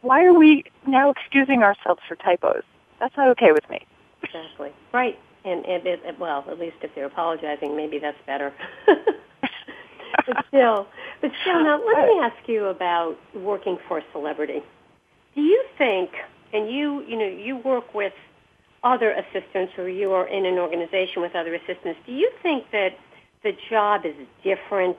why 0.00 0.24
are 0.24 0.32
we 0.32 0.64
now 0.86 1.10
excusing 1.10 1.62
ourselves 1.62 2.00
for 2.08 2.16
typos? 2.16 2.62
That's 3.00 3.16
not 3.16 3.28
okay 3.30 3.52
with 3.52 3.68
me. 3.70 3.86
Exactly. 4.22 4.70
Right. 4.92 5.18
And, 5.44 5.64
and 5.66 5.86
it, 5.86 6.18
well, 6.18 6.44
at 6.48 6.58
least 6.58 6.76
if 6.82 6.94
they're 6.94 7.06
apologizing, 7.06 7.76
maybe 7.76 7.98
that's 7.98 8.18
better. 8.26 8.52
but 8.86 10.44
still, 10.48 10.86
but 11.20 11.32
still, 11.40 11.64
now 11.64 11.82
let 11.84 12.06
me 12.06 12.20
ask 12.20 12.48
you 12.48 12.66
about 12.66 13.16
working 13.34 13.78
for 13.88 13.98
a 13.98 14.04
celebrity. 14.12 14.62
Do 15.34 15.40
you 15.40 15.64
think 15.78 16.10
and 16.52 16.70
you, 16.70 17.02
you 17.02 17.16
know, 17.16 17.26
you 17.26 17.56
work 17.56 17.94
with 17.94 18.12
other 18.84 19.12
assistants 19.12 19.72
or 19.78 19.88
you 19.88 20.12
are 20.12 20.26
in 20.26 20.44
an 20.44 20.58
organization 20.58 21.22
with 21.22 21.34
other 21.34 21.54
assistants, 21.54 22.00
do 22.06 22.12
you 22.12 22.30
think 22.42 22.70
that 22.72 22.98
the 23.42 23.52
job 23.70 24.04
is 24.04 24.14
different, 24.42 24.96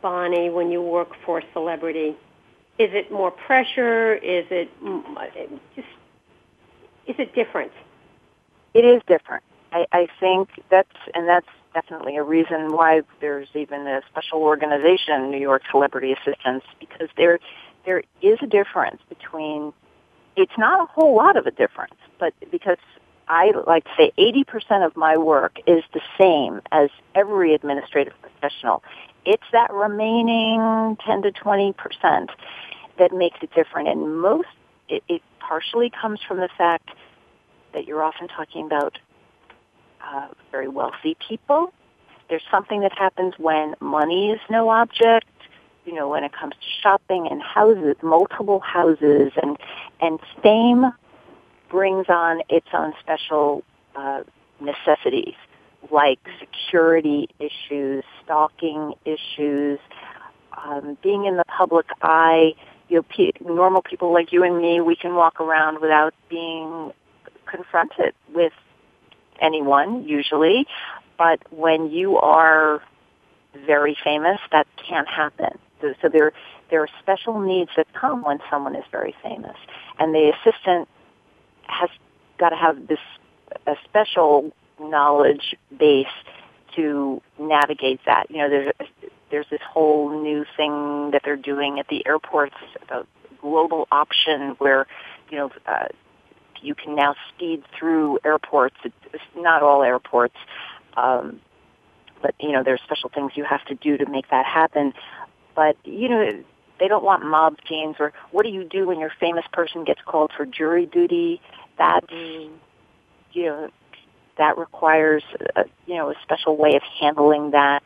Bonnie, 0.00 0.50
when 0.50 0.70
you 0.70 0.82
work 0.82 1.10
for 1.24 1.38
a 1.38 1.42
celebrity? 1.52 2.16
Is 2.78 2.90
it 2.92 3.10
more 3.10 3.30
pressure? 3.30 4.14
Is 4.14 4.46
it 4.50 4.68
just, 5.74 5.88
is 7.06 7.16
it 7.18 7.34
different? 7.34 7.72
It 8.74 8.84
is 8.84 9.02
different. 9.06 9.44
I, 9.72 9.86
I 9.92 10.06
think 10.20 10.48
that's, 10.70 10.88
and 11.14 11.26
that's 11.28 11.46
definitely 11.74 12.16
a 12.16 12.22
reason 12.22 12.72
why 12.72 13.02
there's 13.20 13.48
even 13.54 13.86
a 13.86 14.00
special 14.10 14.40
organization, 14.42 15.30
New 15.30 15.40
York 15.40 15.62
Celebrity 15.70 16.12
Assistants, 16.12 16.66
because 16.78 17.08
there, 17.16 17.38
there 17.86 18.02
is 18.20 18.38
a 18.42 18.46
difference 18.46 19.00
between 19.08 19.72
it's 20.36 20.56
not 20.58 20.80
a 20.80 20.86
whole 20.86 21.14
lot 21.16 21.36
of 21.36 21.46
a 21.46 21.50
difference, 21.50 21.94
but 22.18 22.32
because 22.50 22.78
I 23.28 23.52
like 23.66 23.84
to 23.84 23.90
say 23.96 24.12
80% 24.18 24.84
of 24.84 24.96
my 24.96 25.16
work 25.16 25.58
is 25.66 25.82
the 25.92 26.00
same 26.18 26.60
as 26.70 26.90
every 27.14 27.54
administrative 27.54 28.14
professional. 28.20 28.82
It's 29.24 29.42
that 29.52 29.72
remaining 29.72 30.96
10 31.04 31.22
to 31.22 31.32
20% 31.32 32.28
that 32.98 33.12
makes 33.12 33.38
it 33.42 33.54
different. 33.54 33.88
And 33.88 34.20
most, 34.20 34.48
it, 34.88 35.02
it 35.08 35.22
partially 35.40 35.90
comes 35.90 36.20
from 36.26 36.38
the 36.38 36.48
fact 36.58 36.90
that 37.72 37.86
you're 37.86 38.02
often 38.02 38.28
talking 38.28 38.66
about 38.66 38.98
uh, 40.04 40.28
very 40.50 40.68
wealthy 40.68 41.16
people. 41.26 41.72
There's 42.28 42.42
something 42.50 42.80
that 42.80 42.92
happens 42.92 43.34
when 43.38 43.74
money 43.80 44.30
is 44.30 44.40
no 44.50 44.68
object 44.68 45.26
you 45.84 45.94
know, 45.94 46.08
when 46.08 46.24
it 46.24 46.32
comes 46.32 46.54
to 46.54 46.66
shopping 46.82 47.28
and 47.30 47.42
houses, 47.42 47.96
multiple 48.02 48.60
houses, 48.60 49.32
and 49.42 49.56
and 50.00 50.18
fame 50.42 50.92
brings 51.70 52.06
on 52.08 52.42
its 52.48 52.66
own 52.72 52.92
special 53.00 53.64
uh, 53.96 54.22
necessities 54.60 55.34
like 55.90 56.20
security 56.38 57.28
issues, 57.40 58.04
stalking 58.24 58.94
issues, 59.04 59.78
um, 60.56 60.96
being 61.02 61.24
in 61.24 61.36
the 61.36 61.44
public 61.44 61.86
eye. 62.02 62.54
You 62.88 62.96
know, 62.96 63.02
pe- 63.02 63.32
normal 63.44 63.82
people 63.82 64.12
like 64.12 64.32
you 64.32 64.44
and 64.44 64.58
me, 64.58 64.80
we 64.80 64.96
can 64.96 65.14
walk 65.14 65.40
around 65.40 65.80
without 65.80 66.14
being 66.28 66.92
confronted 67.46 68.14
with 68.34 68.52
anyone 69.40 70.06
usually. 70.06 70.66
But 71.16 71.40
when 71.50 71.90
you 71.90 72.18
are 72.18 72.82
very 73.66 73.96
famous, 74.02 74.38
that 74.50 74.66
can't 74.76 75.08
happen. 75.08 75.58
So, 76.00 76.08
there, 76.08 76.32
there 76.70 76.80
are 76.80 76.88
special 77.00 77.40
needs 77.40 77.70
that 77.76 77.92
come 77.92 78.22
when 78.22 78.38
someone 78.50 78.76
is 78.76 78.84
very 78.90 79.14
famous. 79.22 79.56
And 79.98 80.14
the 80.14 80.32
assistant 80.32 80.88
has 81.66 81.90
got 82.38 82.50
to 82.50 82.56
have 82.56 82.86
this, 82.86 82.98
a 83.66 83.74
special 83.84 84.52
knowledge 84.80 85.54
base 85.76 86.06
to 86.76 87.20
navigate 87.38 88.00
that. 88.06 88.30
You 88.30 88.38
know, 88.38 88.50
there's, 88.50 88.72
there's 89.30 89.46
this 89.50 89.60
whole 89.68 90.22
new 90.22 90.44
thing 90.56 91.10
that 91.12 91.22
they're 91.24 91.36
doing 91.36 91.78
at 91.78 91.88
the 91.88 92.06
airports, 92.06 92.54
a 92.90 93.02
global 93.40 93.88
option 93.90 94.54
where, 94.58 94.86
you 95.30 95.38
know, 95.38 95.50
uh, 95.66 95.88
you 96.62 96.74
can 96.74 96.94
now 96.94 97.14
speed 97.34 97.62
through 97.78 98.18
airports. 98.24 98.76
It's 98.84 99.22
not 99.36 99.62
all 99.62 99.82
airports, 99.82 100.36
um, 100.96 101.40
but 102.22 102.34
you 102.40 102.52
know, 102.52 102.62
there's 102.62 102.80
special 102.82 103.10
things 103.12 103.32
you 103.34 103.44
have 103.44 103.64
to 103.66 103.74
do 103.74 103.98
to 103.98 104.06
make 104.06 104.30
that 104.30 104.46
happen. 104.46 104.94
But 105.54 105.76
you 105.84 106.08
know, 106.08 106.44
they 106.78 106.88
don't 106.88 107.04
want 107.04 107.24
mob 107.24 107.56
scenes 107.68 107.96
or 108.00 108.12
what 108.30 108.44
do 108.44 108.50
you 108.50 108.64
do 108.64 108.86
when 108.86 108.98
your 108.98 109.12
famous 109.20 109.44
person 109.52 109.84
gets 109.84 110.00
called 110.04 110.32
for 110.36 110.44
jury 110.44 110.86
duty? 110.86 111.40
That's 111.78 112.10
you 112.10 113.44
know 113.44 113.70
that 114.38 114.58
requires 114.58 115.22
a, 115.56 115.64
you 115.86 115.94
know 115.94 116.10
a 116.10 116.14
special 116.22 116.56
way 116.56 116.74
of 116.74 116.82
handling 117.00 117.52
that. 117.52 117.84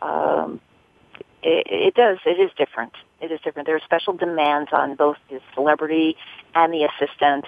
Um, 0.00 0.60
it, 1.42 1.66
it 1.70 1.94
does. 1.94 2.18
It 2.24 2.40
is 2.40 2.50
different. 2.56 2.92
It 3.20 3.30
is 3.30 3.40
different. 3.44 3.66
There 3.66 3.76
are 3.76 3.84
special 3.84 4.14
demands 4.14 4.70
on 4.72 4.94
both 4.96 5.16
the 5.30 5.40
celebrity 5.54 6.16
and 6.54 6.72
the 6.72 6.84
assistant. 6.84 7.46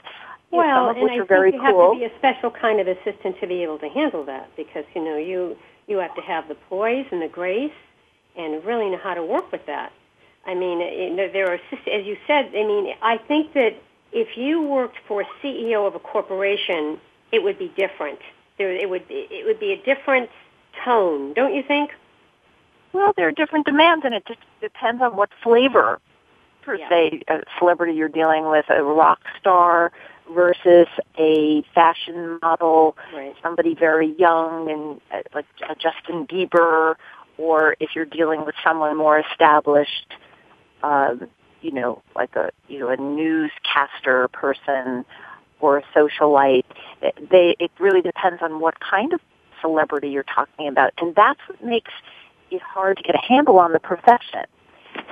Well, 0.50 0.88
some 0.88 0.96
of 0.96 1.02
which 1.02 1.12
and 1.12 1.20
I 1.20 1.24
are 1.24 1.26
very 1.26 1.50
think 1.50 1.62
you 1.62 1.70
cool. 1.70 1.92
have 1.92 2.00
to 2.00 2.08
be 2.08 2.14
a 2.14 2.18
special 2.18 2.50
kind 2.50 2.80
of 2.80 2.86
assistant 2.86 3.40
to 3.40 3.46
be 3.46 3.62
able 3.62 3.78
to 3.78 3.88
handle 3.88 4.24
that 4.26 4.54
because 4.56 4.84
you 4.94 5.02
know 5.02 5.16
you 5.16 5.56
you 5.86 5.98
have 5.98 6.14
to 6.16 6.22
have 6.22 6.48
the 6.48 6.54
poise 6.68 7.06
and 7.10 7.22
the 7.22 7.28
grace 7.28 7.72
and 8.36 8.64
really 8.64 8.90
know 8.90 8.98
how 8.98 9.14
to 9.14 9.22
work 9.22 9.50
with 9.52 9.66
that. 9.66 9.92
I 10.46 10.54
mean, 10.54 10.78
there 11.16 11.50
are 11.50 11.54
as 11.92 12.06
you 12.06 12.16
said. 12.26 12.46
I 12.54 12.64
mean, 12.64 12.94
I 13.02 13.18
think 13.18 13.52
that 13.54 13.74
if 14.12 14.36
you 14.36 14.62
worked 14.62 14.98
for 15.08 15.22
a 15.22 15.26
CEO 15.42 15.86
of 15.86 15.94
a 15.94 15.98
corporation, 15.98 17.00
it 17.32 17.42
would 17.42 17.58
be 17.58 17.68
different. 17.76 18.20
There, 18.58 18.70
it 18.70 18.88
would 18.88 19.04
it 19.10 19.44
would 19.46 19.58
be 19.60 19.72
a 19.72 19.82
different 19.82 20.30
tone, 20.84 21.32
don't 21.34 21.54
you 21.54 21.62
think? 21.62 21.90
Well, 22.92 23.12
there 23.16 23.28
are 23.28 23.32
different 23.32 23.66
demands, 23.66 24.04
and 24.04 24.14
it 24.14 24.24
just 24.26 24.40
depends 24.60 25.02
on 25.02 25.16
what 25.16 25.30
flavor, 25.42 26.00
per 26.62 26.76
Yeah. 26.76 26.88
se, 26.88 27.22
a 27.28 27.42
celebrity 27.58 27.92
you're 27.94 28.08
dealing 28.08 28.48
with, 28.48 28.64
a 28.70 28.82
rock 28.82 29.20
star 29.38 29.92
versus 30.30 30.86
a 31.18 31.62
fashion 31.74 32.38
model, 32.42 32.96
Right. 33.14 33.34
somebody 33.42 33.74
very 33.74 34.08
young 34.18 34.70
and 34.70 35.00
uh, 35.12 35.22
like 35.34 35.46
a 35.68 35.74
Justin 35.74 36.26
Bieber, 36.26 36.96
or 37.38 37.76
if 37.80 37.90
you're 37.94 38.04
dealing 38.04 38.44
with 38.44 38.54
someone 38.64 38.96
more 38.96 39.18
established, 39.18 40.14
um, 40.82 41.28
you 41.62 41.72
know, 41.72 42.02
like 42.14 42.34
a 42.36 42.50
you 42.68 42.78
know 42.78 42.88
a 42.88 42.96
newscaster 42.96 44.28
person 44.28 45.04
or 45.60 45.78
a 45.78 45.82
socialite. 45.94 46.64
They 47.00 47.56
it 47.58 47.70
really 47.78 48.02
depends 48.02 48.42
on 48.42 48.60
what 48.60 48.78
kind 48.80 49.12
of 49.12 49.20
celebrity 49.60 50.10
you're 50.10 50.22
talking 50.22 50.68
about, 50.68 50.92
and 50.98 51.14
that's 51.14 51.40
what 51.48 51.62
makes 51.64 51.92
it 52.50 52.62
hard 52.62 52.98
to 52.98 53.02
get 53.02 53.14
a 53.14 53.26
handle 53.26 53.58
on 53.58 53.72
the 53.72 53.80
profession. 53.80 54.44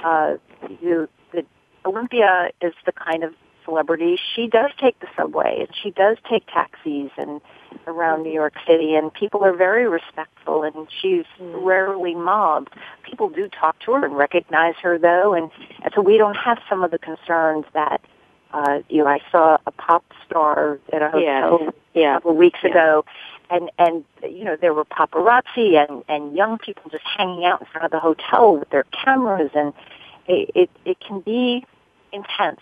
Uh, 0.04 0.36
you, 0.80 1.08
the 1.32 1.44
Olympia 1.84 2.50
is 2.60 2.72
the 2.86 2.92
kind 2.92 3.24
of 3.24 3.34
celebrity. 3.64 4.18
She 4.34 4.46
does 4.46 4.70
take 4.78 4.98
the 5.00 5.08
subway 5.16 5.58
and 5.60 5.68
she 5.82 5.90
does 5.90 6.18
take 6.28 6.46
taxis 6.46 7.10
and 7.16 7.40
around 7.86 8.22
New 8.22 8.32
York 8.32 8.54
City, 8.66 8.94
and 8.94 9.12
people 9.12 9.44
are 9.44 9.52
very 9.54 9.88
respectful. 9.88 10.62
And 10.62 10.86
she's 11.00 11.24
rarely 11.40 12.14
mobbed. 12.14 12.70
People 13.02 13.28
do 13.28 13.48
talk 13.48 13.78
to 13.80 13.92
her 13.92 14.04
and 14.04 14.16
recognize 14.16 14.74
her, 14.82 14.98
though, 14.98 15.34
and, 15.34 15.50
and 15.82 15.92
so 15.94 16.00
we 16.02 16.16
don't 16.18 16.36
have 16.36 16.58
some 16.68 16.82
of 16.84 16.90
the 16.90 16.98
concerns 16.98 17.64
that. 17.74 18.00
Uh, 18.52 18.82
you 18.88 18.98
know, 18.98 19.08
I 19.08 19.18
saw 19.32 19.58
a 19.66 19.72
pop 19.72 20.04
star 20.24 20.78
at 20.92 21.02
a 21.02 21.10
hotel 21.10 21.72
Yes. 21.92 22.12
a 22.12 22.14
couple 22.18 22.30
of 22.30 22.36
weeks 22.36 22.60
Yeah. 22.62 22.70
ago, 22.70 23.04
and 23.50 23.68
and 23.80 24.04
you 24.22 24.44
know 24.44 24.54
there 24.54 24.72
were 24.72 24.84
paparazzi 24.84 25.74
and 25.74 26.04
and 26.08 26.36
young 26.36 26.58
people 26.58 26.88
just 26.88 27.02
hanging 27.04 27.44
out 27.44 27.62
in 27.62 27.66
front 27.66 27.84
of 27.84 27.90
the 27.90 27.98
hotel 27.98 28.56
with 28.56 28.70
their 28.70 28.84
cameras, 28.84 29.50
and 29.56 29.72
it 30.28 30.50
it, 30.54 30.70
it 30.84 31.00
can 31.00 31.18
be 31.18 31.66
intense. 32.12 32.60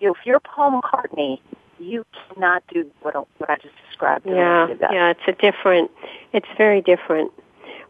You 0.00 0.08
know, 0.08 0.14
if 0.14 0.26
you're 0.26 0.40
Paul 0.40 0.82
McCartney, 0.82 1.38
you 1.80 2.04
cannot 2.28 2.62
do 2.72 2.90
what 3.02 3.14
what 3.38 3.50
I 3.50 3.56
just 3.56 3.74
described. 3.88 4.26
Yeah, 4.26 4.68
yeah, 4.80 5.10
it's 5.10 5.20
a 5.26 5.32
different. 5.32 5.90
It's 6.32 6.48
very 6.56 6.80
different. 6.80 7.32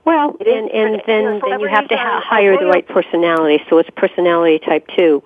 Well, 0.05 0.37
It 0.41 0.49
and 0.49 0.71
and 0.71 1.03
then 1.07 1.41
then 1.47 1.61
you 1.61 1.67
have 1.69 1.89
to 1.89 1.97
ha- 1.97 2.23
hire 2.25 2.57
the 2.59 2.67
right 2.67 2.87
personality. 2.87 3.63
So 3.69 3.79
it's 3.79 3.91
personality 3.91 4.59
type 4.59 4.87
two. 4.97 5.23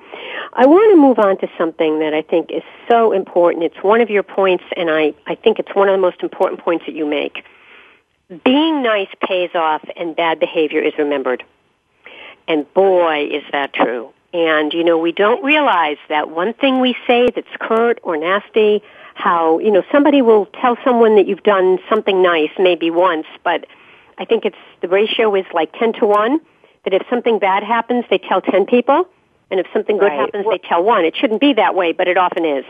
I 0.52 0.66
want 0.66 0.90
to 0.92 0.96
move 1.00 1.18
on 1.18 1.38
to 1.38 1.48
something 1.56 2.00
that 2.00 2.12
I 2.12 2.22
think 2.22 2.50
is 2.50 2.64
so 2.88 3.12
important. 3.12 3.64
It's 3.64 3.82
one 3.82 4.00
of 4.00 4.10
your 4.10 4.24
points, 4.24 4.64
and 4.76 4.90
I 4.90 5.14
I 5.26 5.36
think 5.36 5.58
it's 5.58 5.74
one 5.74 5.88
of 5.88 5.92
the 5.92 6.00
most 6.00 6.22
important 6.22 6.60
points 6.60 6.86
that 6.86 6.94
you 6.94 7.06
make. 7.06 7.44
Being 8.44 8.82
nice 8.82 9.08
pays 9.20 9.50
off, 9.54 9.84
and 9.96 10.16
bad 10.16 10.40
behavior 10.40 10.80
is 10.80 10.94
remembered. 10.98 11.44
And 12.48 12.72
boy, 12.74 13.28
is 13.30 13.44
that 13.52 13.72
true. 13.72 14.12
And, 14.34 14.72
you 14.74 14.82
know, 14.82 14.98
we 14.98 15.12
don't 15.12 15.42
realize 15.44 15.96
that 16.08 16.28
one 16.28 16.54
thing 16.54 16.80
we 16.80 16.96
say 17.06 17.30
that's 17.30 17.46
curt 17.60 18.00
or 18.02 18.16
nasty, 18.16 18.82
how, 19.14 19.60
you 19.60 19.70
know, 19.70 19.84
somebody 19.92 20.22
will 20.22 20.46
tell 20.46 20.76
someone 20.84 21.14
that 21.14 21.28
you've 21.28 21.44
done 21.44 21.78
something 21.88 22.20
nice 22.20 22.50
maybe 22.58 22.90
once, 22.90 23.26
but 23.44 23.64
I 24.18 24.24
think 24.24 24.44
it's, 24.44 24.56
the 24.80 24.88
ratio 24.88 25.32
is 25.36 25.46
like 25.54 25.72
10 25.78 25.92
to 25.94 26.06
1, 26.06 26.40
that 26.84 26.92
if 26.92 27.02
something 27.08 27.38
bad 27.38 27.62
happens, 27.62 28.04
they 28.10 28.18
tell 28.18 28.40
10 28.40 28.66
people, 28.66 29.06
and 29.52 29.60
if 29.60 29.68
something 29.72 29.98
good 29.98 30.06
Right. 30.06 30.18
happens, 30.18 30.44
Well- 30.44 30.58
they 30.58 30.68
tell 30.68 30.82
one. 30.82 31.04
It 31.04 31.14
shouldn't 31.16 31.40
be 31.40 31.52
that 31.52 31.76
way, 31.76 31.92
but 31.92 32.08
it 32.08 32.18
often 32.18 32.44
is. 32.44 32.64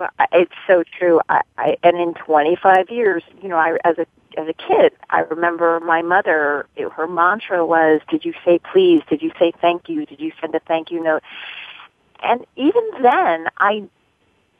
Well, 0.00 0.10
It's 0.32 0.52
so 0.66 0.82
true. 0.98 1.20
I, 1.28 1.42
I 1.56 1.76
and 1.84 1.96
in 1.96 2.14
25 2.14 2.90
years, 2.90 3.22
you 3.42 3.48
know, 3.48 3.56
I 3.56 3.78
as 3.84 3.98
a 3.98 4.06
as 4.36 4.48
a 4.48 4.52
kid, 4.52 4.92
I 5.10 5.20
remember 5.20 5.80
my 5.80 6.02
mother. 6.02 6.66
It, 6.76 6.90
her 6.92 7.06
mantra 7.06 7.64
was, 7.64 8.00
"Did 8.10 8.24
you 8.24 8.34
say 8.44 8.58
please? 8.58 9.02
Did 9.08 9.22
you 9.22 9.32
say 9.38 9.52
thank 9.60 9.88
you? 9.88 10.06
Did 10.06 10.20
you 10.20 10.32
send 10.40 10.54
a 10.54 10.60
thank 10.60 10.90
you 10.90 11.02
note?" 11.02 11.22
And 12.22 12.44
even 12.56 12.82
then, 13.02 13.46
I 13.58 13.84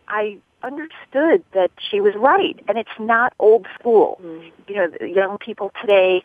I 0.06 0.38
understood 0.62 1.44
that 1.52 1.70
she 1.78 2.00
was 2.00 2.14
right, 2.16 2.58
and 2.68 2.78
it's 2.78 2.98
not 2.98 3.32
old 3.38 3.66
school. 3.78 4.20
Mm-hmm. 4.22 4.48
You 4.68 4.74
know, 4.74 5.06
young 5.06 5.38
people 5.38 5.72
today 5.80 6.24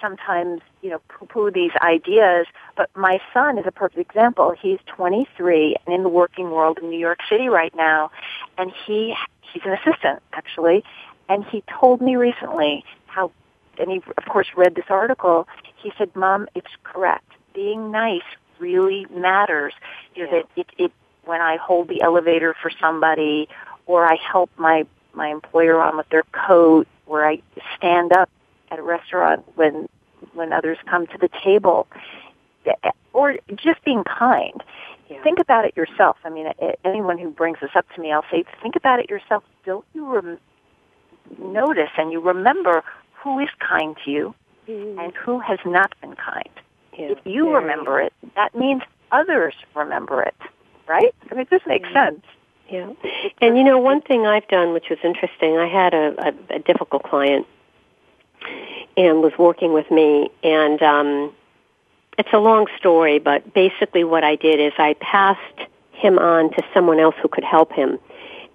sometimes 0.00 0.60
you 0.82 0.90
know 0.90 1.00
poo-poo 1.08 1.50
these 1.50 1.72
ideas 1.82 2.46
but 2.76 2.88
my 2.96 3.20
son 3.32 3.58
is 3.58 3.64
a 3.66 3.72
perfect 3.72 3.98
example 3.98 4.54
he's 4.60 4.78
23 4.86 5.76
and 5.84 5.94
in 5.94 6.02
the 6.02 6.08
working 6.08 6.50
world 6.50 6.78
in 6.80 6.88
new 6.90 6.98
york 6.98 7.18
city 7.28 7.48
right 7.48 7.74
now 7.74 8.10
and 8.56 8.72
he 8.86 9.14
he's 9.52 9.62
an 9.64 9.72
assistant 9.72 10.22
actually 10.32 10.84
and 11.28 11.44
he 11.44 11.62
told 11.80 12.00
me 12.00 12.16
recently 12.16 12.84
how 13.06 13.30
and 13.78 13.90
he 13.90 13.98
of 14.16 14.24
course 14.28 14.48
read 14.56 14.74
this 14.74 14.86
article. 14.88 15.46
He 15.82 15.92
said 15.98 16.14
mom 16.16 16.48
it's 16.54 16.70
correct. 16.84 17.30
Being 17.54 17.90
nice 17.90 18.22
really 18.58 19.06
matters. 19.10 19.72
You 20.14 20.24
know 20.26 20.32
Yeah. 20.32 20.42
that 20.42 20.60
it, 20.60 20.66
it 20.84 20.92
when 21.24 21.40
i 21.40 21.56
hold 21.56 21.88
the 21.88 22.00
elevator 22.02 22.54
for 22.60 22.70
somebody 22.80 23.48
or 23.86 24.06
i 24.06 24.16
help 24.16 24.50
my 24.56 24.86
my 25.14 25.28
employer 25.28 25.80
on 25.80 25.96
with 25.96 26.08
their 26.10 26.22
coat 26.32 26.86
or 27.06 27.26
i 27.26 27.40
stand 27.76 28.12
up 28.12 28.30
at 28.70 28.78
a 28.78 28.82
restaurant 28.82 29.44
when 29.56 29.88
when 30.34 30.52
others 30.52 30.78
come 30.90 31.06
to 31.06 31.18
the 31.18 31.28
table 31.44 31.86
or 33.12 33.36
just 33.56 33.82
being 33.84 34.04
kind. 34.04 34.62
Yeah. 35.08 35.22
think 35.22 35.38
about 35.38 35.64
it 35.64 35.74
yourself. 35.76 36.18
I 36.24 36.28
mean 36.28 36.48
anyone 36.84 37.16
who 37.18 37.30
brings 37.30 37.58
this 37.60 37.70
up 37.74 37.86
to 37.94 38.00
me 38.00 38.12
i'll 38.12 38.24
say 38.30 38.44
think 38.62 38.76
about 38.76 38.98
it 39.00 39.08
yourself. 39.10 39.42
Don't 39.64 39.84
you 39.94 40.06
rem- 40.06 40.38
notice 41.38 41.90
and 41.96 42.12
you 42.12 42.20
remember 42.20 42.82
who 43.14 43.38
is 43.38 43.48
kind 43.58 43.96
to 44.04 44.10
you 44.10 44.34
and 44.66 45.12
who 45.14 45.38
has 45.40 45.58
not 45.64 45.92
been 46.00 46.14
kind. 46.14 46.48
Yeah. 46.98 47.12
if 47.12 47.18
you 47.24 47.44
Very- 47.44 47.62
remember 47.62 48.00
it 48.00 48.12
that 48.34 48.54
means 48.54 48.82
others 49.12 49.54
remember 49.74 50.22
it 50.22 50.34
right? 50.88 51.14
I 51.30 51.34
mean 51.34 51.46
this 51.50 51.62
makes 51.66 51.90
sense. 51.92 52.24
Yeah. 52.68 52.90
And 53.40 53.56
you 53.56 53.64
know, 53.64 53.78
one 53.78 54.02
thing 54.02 54.26
I've 54.26 54.46
done, 54.48 54.72
which 54.74 54.90
was 54.90 54.98
interesting, 55.02 55.56
I 55.56 55.66
had 55.66 55.94
a, 55.94 56.14
a, 56.50 56.56
a 56.56 56.58
difficult 56.58 57.02
client 57.02 57.46
and 58.96 59.22
was 59.22 59.32
working 59.38 59.72
with 59.72 59.90
me, 59.90 60.30
and 60.42 60.82
um, 60.82 61.32
it's 62.18 62.28
a 62.32 62.38
long 62.38 62.66
story, 62.78 63.18
but 63.18 63.54
basically 63.54 64.04
what 64.04 64.22
I 64.24 64.36
did 64.36 64.60
is 64.60 64.72
I 64.78 64.94
passed 65.00 65.40
him 65.92 66.18
on 66.18 66.50
to 66.52 66.62
someone 66.74 67.00
else 67.00 67.14
who 67.22 67.28
could 67.28 67.44
help 67.44 67.72
him, 67.72 67.98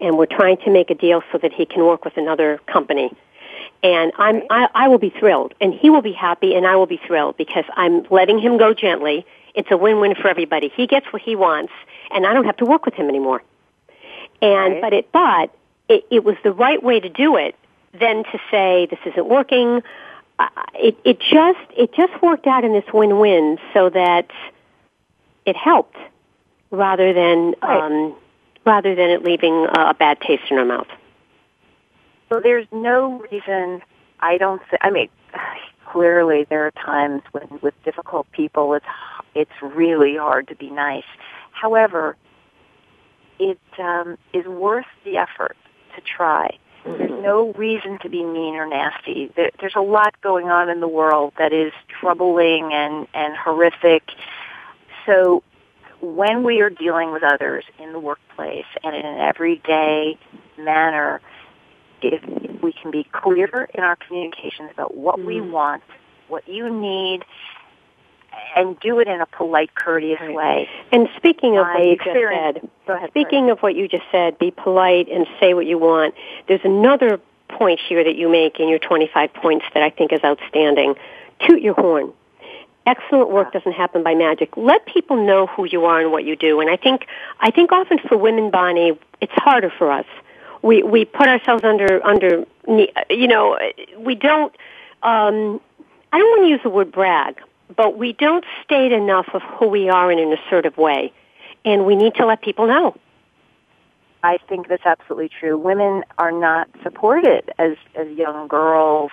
and 0.01 0.17
we're 0.17 0.25
trying 0.25 0.58
to 0.58 0.69
make 0.71 0.89
a 0.89 0.95
deal 0.95 1.21
so 1.32 1.38
that 1.38 1.53
he 1.53 1.65
can 1.65 1.86
work 1.86 2.03
with 2.06 2.17
another 2.17 2.60
company. 2.67 3.12
And 3.82 4.12
I'm, 4.17 4.43
I, 4.49 4.69
I 4.73 4.88
will 4.88 4.97
be 4.97 5.10
thrilled, 5.10 5.53
and 5.60 5.73
he 5.73 5.89
will 5.89 6.01
be 6.01 6.13
happy, 6.13 6.56
and 6.56 6.65
I 6.65 6.75
will 6.77 6.86
be 6.86 6.97
thrilled 7.06 7.36
because 7.38 7.65
I'm 7.75 8.03
letting 8.10 8.39
him 8.39 8.58
go 8.58 8.73
gently. 8.73 9.25
It's 9.56 9.69
a 9.71 9.77
win-win 9.77 10.15
for 10.15 10.27
everybody. 10.29 10.69
He 10.69 10.88
gets 10.88 11.06
what 11.12 11.21
he 11.21 11.36
wants, 11.36 11.73
and 12.12 12.25
I 12.25 12.34
don't 12.34 12.45
have 12.45 12.58
to 12.58 12.65
work 12.65 12.86
with 12.86 12.93
him 12.93 13.10
anymore. 13.10 13.43
And 14.41 14.73
Right. 14.73 14.82
but 14.82 14.93
it 14.93 15.12
but 15.12 15.51
it, 15.89 16.06
it 16.10 16.23
was 16.23 16.36
the 16.43 16.51
right 16.51 16.82
way 16.82 16.99
to 16.99 17.10
do 17.10 17.36
it 17.38 17.56
than 17.93 18.23
to 18.25 18.39
say 18.49 18.88
this 18.89 18.99
isn't 19.06 19.27
working. 19.27 19.84
Uh, 20.39 20.47
it 20.75 20.97
it 21.03 21.19
just 21.19 21.60
it 21.77 21.93
just 21.93 22.19
worked 22.21 22.47
out 22.47 22.63
in 22.63 22.73
this 22.73 22.86
win-win 22.93 23.60
so 23.73 23.89
that 23.89 24.29
it 25.45 25.56
helped 25.56 25.97
rather 26.71 27.13
than 27.13 27.53
Right. 27.62 27.82
um, 27.84 28.15
rather 28.65 28.95
than 28.95 29.10
it 29.10 29.23
leaving 29.23 29.67
a, 29.73 29.93
bad 29.93 30.19
taste 30.21 30.43
in 30.49 30.58
our 30.58 30.65
mouth. 30.65 30.88
So 32.30 32.39
there's 32.39 32.67
no 32.71 33.26
reason 33.32 33.82
I 34.19 34.38
don't. 34.38 34.62
Th- 34.69 34.80
I 34.82 34.89
mean, 34.89 35.10
clearly 35.86 36.45
there 36.49 36.65
are 36.65 36.71
times 36.71 37.21
when 37.32 37.60
with 37.62 37.73
difficult 37.84 38.32
people 38.32 38.73
it's 38.73 38.86
it's 39.36 39.52
really 39.62 40.17
hard 40.17 40.47
to 40.47 40.56
be 40.56 40.69
nice. 40.69 41.04
However, 41.52 42.15
it 43.39 43.60
um, 43.80 44.17
is 44.34 44.45
worth 44.45 44.86
the 45.06 45.17
effort 45.17 45.58
to 45.95 46.02
try. 46.02 46.58
There's 46.84 47.10
mm-hmm. 47.10 47.21
no 47.21 47.54
reason 47.54 47.97
to 47.99 48.10
be 48.10 48.23
mean 48.23 48.56
or 48.56 48.67
nasty. 48.67 49.32
There, 49.36 49.52
there's 49.60 49.76
a 49.76 49.82
lot 49.82 50.19
going 50.21 50.49
on 50.49 50.69
in 50.69 50.82
the 50.82 50.88
world 50.88 51.34
that 51.38 51.54
is 51.54 51.71
troubling 51.88 52.73
and, 52.73 53.08
and 53.13 53.36
horrific. 53.36 54.04
So 55.06 55.43
when 56.03 56.43
we 56.43 56.59
are 56.59 56.69
dealing 56.69 57.13
with 57.13 57.23
others 57.23 57.63
in 57.79 57.93
the 57.93 57.99
workplace 57.99 58.65
and 58.83 58.93
in 58.93 59.05
an 59.05 59.19
everyday 59.19 60.17
manner, 60.57 61.21
if, 62.01 62.21
we 62.61 62.73
can 62.73 62.91
be 62.91 63.05
clear 63.05 63.69
in 63.73 63.83
our 63.83 63.95
communications 63.95 64.69
about 64.73 64.95
what 64.95 65.17
mm. 65.17 65.25
we 65.25 65.41
want, 65.41 65.81
what 66.27 66.47
you 66.47 66.69
need, 66.69 67.23
and 68.55 68.77
do 68.81 68.99
it 68.99 69.07
in 69.07 69.21
a 69.21 69.25
polite, 69.25 69.73
courteous 69.75 70.19
right. 70.19 70.33
way. 70.33 70.69
And 70.91 71.07
speaking 71.15 71.57
of 71.57 71.67
what 71.67 71.85
you 71.85 71.95
just 71.95 72.05
said, 72.05 72.69
ahead, 72.87 73.09
speaking 73.09 73.49
of 73.49 73.59
what 73.59 73.75
you 73.75 73.87
just 73.87 74.05
said, 74.11 74.37
be 74.37 74.51
polite 74.51 75.07
and 75.09 75.25
say 75.39 75.53
what 75.53 75.65
you 75.65 75.77
want. 75.77 76.15
There's 76.47 76.65
another 76.65 77.21
point 77.47 77.79
here 77.87 78.03
that 78.03 78.15
you 78.15 78.29
make 78.29 78.59
in 78.59 78.67
your 78.67 78.79
25 78.79 79.33
points 79.35 79.65
that 79.73 79.83
I 79.83 79.89
think 79.89 80.11
is 80.11 80.19
outstanding. 80.23 80.95
Toot 81.47 81.61
your 81.61 81.75
horn. 81.75 82.11
Excellent 82.86 83.30
work 83.30 83.54
doesn't 83.54 83.72
happen 83.72 84.04
by 84.04 84.13
magic. 84.13 84.58
Let 84.58 84.86
people 84.86 85.26
know 85.26 85.48
who 85.48 85.65
you 85.65 85.86
are 85.86 86.02
and 86.02 86.12
what 86.12 86.26
you 86.26 86.36
do. 86.36 86.60
And 86.60 86.69
I 86.69 86.76
think, 86.76 87.08
I 87.39 87.50
think 87.50 87.72
often 87.72 88.00
for 88.00 88.17
women, 88.17 88.52
Bonnie, 88.52 89.00
it's 89.22 89.32
harder 89.36 89.72
for 89.78 89.91
us. 89.91 90.06
We, 90.62 90.84
we 90.84 91.06
put 91.06 91.28
ourselves 91.28 91.63
under, 91.63 92.06
under, 92.06 92.46
you 93.10 93.28
know, 93.28 93.58
we 93.98 94.15
don't, 94.15 94.54
um, 95.02 95.62
I 96.12 96.19
don't 96.19 96.30
want 96.30 96.43
to 96.43 96.50
use 96.50 96.60
the 96.63 96.69
word 96.69 96.91
brag, 96.91 97.41
but 97.76 97.98
we 97.98 98.13
don't 98.13 98.46
state 98.63 98.91
enough 98.91 99.28
of 99.34 99.41
who 99.41 99.67
we 99.67 99.89
are 99.89 100.12
in 100.12 100.19
an 100.19 100.34
assertive 100.34 100.78
way. 100.78 101.13
And 101.65 101.86
we 101.86 101.96
need 101.96 102.15
to 102.15 102.26
let 102.26 102.41
people 102.41 102.67
know. 102.67 102.96
I 104.24 104.38
think 104.48 104.67
that's 104.69 104.86
absolutely 104.86 105.30
true. 105.30 105.58
Women 105.58 106.04
are 106.17 106.32
not 106.32 106.69
supported 106.82 107.52
as, 107.58 107.76
as 107.96 108.08
young 108.17 108.48
girls 108.48 109.12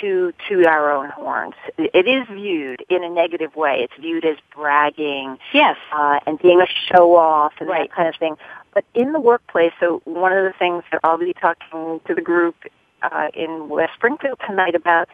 to 0.00 0.32
to 0.48 0.66
our 0.66 0.90
own 0.90 1.10
horns. 1.10 1.54
It 1.78 2.06
is 2.06 2.26
viewed 2.30 2.84
in 2.88 3.04
a 3.04 3.08
negative 3.08 3.56
way. 3.56 3.80
It's 3.80 3.94
viewed 4.00 4.24
as 4.24 4.36
bragging, 4.54 5.38
yes, 5.52 5.76
uh, 5.92 6.20
and 6.26 6.38
being 6.38 6.60
a 6.60 6.66
show 6.92 7.16
off 7.16 7.54
and 7.60 7.68
right. 7.68 7.88
that 7.88 7.96
kind 7.96 8.08
of 8.08 8.14
thing. 8.16 8.36
But 8.72 8.84
in 8.94 9.12
the 9.12 9.20
workplace, 9.20 9.72
so 9.78 10.00
one 10.04 10.32
of 10.32 10.44
the 10.44 10.58
things 10.58 10.82
that 10.90 11.00
I'll 11.04 11.18
be 11.18 11.32
talking 11.32 12.00
to 12.06 12.14
the 12.14 12.22
group 12.22 12.56
uh, 13.02 13.28
in 13.34 13.68
West 13.68 13.92
Springfield 13.94 14.40
tonight 14.46 14.74
about 14.74 15.08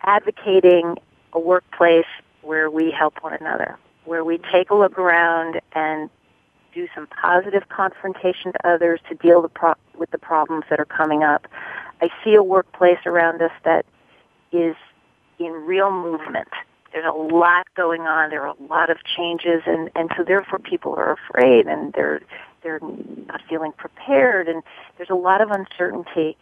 advocating 0.02 0.98
a 1.34 1.40
workplace 1.40 2.06
where 2.42 2.70
we 2.70 2.92
help 2.92 3.16
one 3.22 3.34
another 3.34 3.78
where 4.06 4.24
we 4.24 4.40
take 4.52 4.70
a 4.70 4.76
look 4.76 4.98
around 4.98 5.62
and 5.74 6.10
do 6.74 6.88
some 6.96 7.08
positive 7.08 7.70
confrontation 7.70 8.54
to 8.54 8.68
others 8.68 9.00
to 9.10 9.16
deal 9.16 9.42
the 9.42 9.50
pro- 9.50 9.74
with 9.98 10.12
the 10.12 10.18
problems 10.18 10.66
that 10.70 10.80
are 10.80 10.86
coming 10.86 11.24
up. 11.24 11.48
I 12.02 12.10
see 12.24 12.34
a 12.36 12.44
workplace 12.44 13.00
around 13.06 13.42
us 13.42 13.52
that 13.64 13.86
is 14.52 14.76
in 15.40 15.52
real 15.52 15.92
movement. 15.92 16.50
There's 16.94 17.06
a 17.06 17.18
lot 17.18 17.68
going 17.76 18.02
on. 18.02 18.30
There 18.30 18.42
are 18.42 18.56
a 18.60 18.64
lot 18.64 18.90
of 18.90 18.98
changes, 19.04 19.62
and 19.66 19.90
and 19.96 20.12
so 20.18 20.24
therefore 20.24 20.60
people 20.60 20.94
are 20.96 21.14
afraid 21.14 21.68
and 21.68 21.94
they're 21.94 22.22
they're 22.64 22.82
not 23.28 23.42
feeling 23.50 23.72
prepared, 23.72 24.48
and 24.48 24.62
there's 24.98 25.10
a 25.10 25.16
lot 25.16 25.42
of 25.42 25.50
uncertainty. 25.52 26.38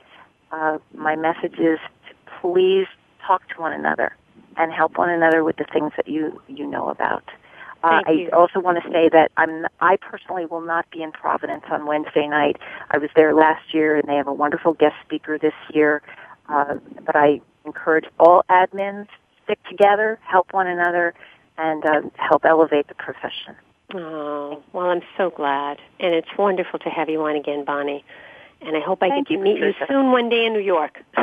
Uh, 0.51 0.79
my 0.93 1.15
message 1.15 1.59
is 1.59 1.79
to 2.07 2.15
please 2.41 2.87
talk 3.25 3.47
to 3.49 3.61
one 3.61 3.73
another 3.73 4.15
and 4.57 4.73
help 4.73 4.97
one 4.97 5.09
another 5.09 5.43
with 5.43 5.57
the 5.57 5.65
things 5.71 5.91
that 5.97 6.07
you 6.07 6.41
you 6.47 6.65
know 6.65 6.89
about. 6.89 7.23
Uh, 7.81 8.01
I 8.05 8.29
also 8.33 8.59
want 8.59 8.83
to 8.83 8.91
say 8.91 9.07
that 9.09 9.31
I'm 9.37 9.65
I 9.79 9.95
personally 9.97 10.45
will 10.45 10.61
not 10.61 10.89
be 10.91 11.01
in 11.01 11.11
Providence 11.11 11.63
on 11.71 11.85
Wednesday 11.85 12.27
night. 12.27 12.57
I 12.91 12.97
was 12.97 13.09
there 13.15 13.33
last 13.33 13.73
year, 13.73 13.95
and 13.95 14.07
they 14.07 14.15
have 14.15 14.27
a 14.27 14.33
wonderful 14.33 14.73
guest 14.73 14.95
speaker 15.05 15.37
this 15.37 15.53
year. 15.73 16.01
Uh, 16.49 16.75
but 17.05 17.15
I 17.15 17.41
encourage 17.65 18.05
all 18.19 18.43
admins 18.49 19.07
stick 19.43 19.59
together, 19.69 20.19
help 20.21 20.53
one 20.53 20.67
another, 20.67 21.13
and 21.57 21.85
uh, 21.85 22.01
help 22.15 22.45
elevate 22.45 22.87
the 22.87 22.95
profession. 22.95 23.55
Oh, 23.93 24.61
well, 24.73 24.87
I'm 24.87 25.01
so 25.17 25.31
glad, 25.31 25.79
and 25.99 26.13
it's 26.13 26.29
wonderful 26.37 26.79
to 26.79 26.89
have 26.89 27.09
you 27.09 27.23
on 27.23 27.35
again, 27.35 27.65
Bonnie. 27.65 28.03
And 28.61 28.75
I 28.75 28.81
hope 28.81 29.01
I 29.01 29.09
Thank 29.09 29.29
get 29.29 29.35
to 29.35 29.41
meet 29.41 29.55
Patricia. 29.55 29.79
you 29.79 29.85
soon 29.87 30.11
one 30.11 30.29
day 30.29 30.45
in 30.45 30.53
New 30.53 30.59
York. 30.59 30.99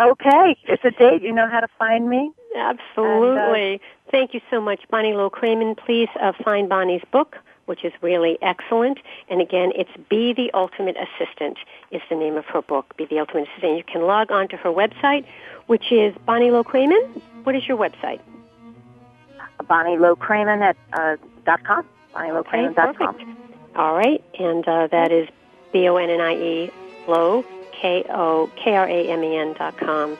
okay, 0.00 0.56
it's 0.64 0.84
a 0.84 0.90
date. 0.90 1.22
You 1.22 1.32
know 1.32 1.48
how 1.48 1.60
to 1.60 1.68
find 1.78 2.08
me. 2.08 2.30
Absolutely. 2.56 3.72
And, 3.72 3.80
uh, 3.80 4.10
Thank 4.10 4.34
you 4.34 4.40
so 4.50 4.60
much, 4.60 4.80
Bonnie 4.90 5.14
Low 5.14 5.30
Kramen. 5.30 5.76
Please 5.76 6.08
uh, 6.20 6.32
find 6.44 6.68
Bonnie's 6.68 7.02
book, 7.10 7.38
which 7.64 7.82
is 7.82 7.92
really 8.02 8.36
excellent. 8.42 8.98
And 9.30 9.40
again, 9.40 9.72
it's 9.74 9.90
Be 10.10 10.34
the 10.34 10.50
Ultimate 10.52 10.96
Assistant 10.96 11.56
is 11.90 12.02
the 12.10 12.16
name 12.16 12.36
of 12.36 12.44
her 12.46 12.60
book, 12.60 12.94
Be 12.98 13.06
the 13.06 13.18
Ultimate 13.20 13.48
Assistant. 13.48 13.78
You 13.78 13.84
can 13.84 14.02
log 14.02 14.30
on 14.30 14.48
to 14.48 14.56
her 14.58 14.68
website, 14.68 15.24
which 15.66 15.90
is 15.90 16.14
Bonnie 16.26 16.50
Low 16.50 16.62
Kramen. 16.62 17.22
What 17.44 17.54
is 17.56 17.66
your 17.66 17.78
website? 17.78 18.20
Bonnie 19.66 19.96
Low 19.96 20.14
Kramen 20.16 20.60
at 20.60 20.76
uh, 20.92 21.16
dot 21.46 21.64
com. 21.64 21.86
Bonnie 22.12 22.32
Low 22.32 22.40
Okay, 22.40 22.68
dot 22.74 22.98
com. 22.98 23.16
All 23.76 23.96
right, 23.96 24.22
and 24.38 24.66
uh, 24.68 24.88
that 24.88 25.10
is 25.10 25.28
B 25.72 25.88
O 25.88 25.96
N 25.96 26.10
N 26.10 26.20
I 26.20 26.34
E 26.34 26.70
Low 27.08 27.44
K 27.72 28.04
O 28.10 28.50
K 28.56 28.76
R 28.76 28.86
A 28.86 29.08
M 29.08 29.24
E 29.24 29.36
N 29.36 29.54
dot 29.54 29.78
com. 29.78 30.18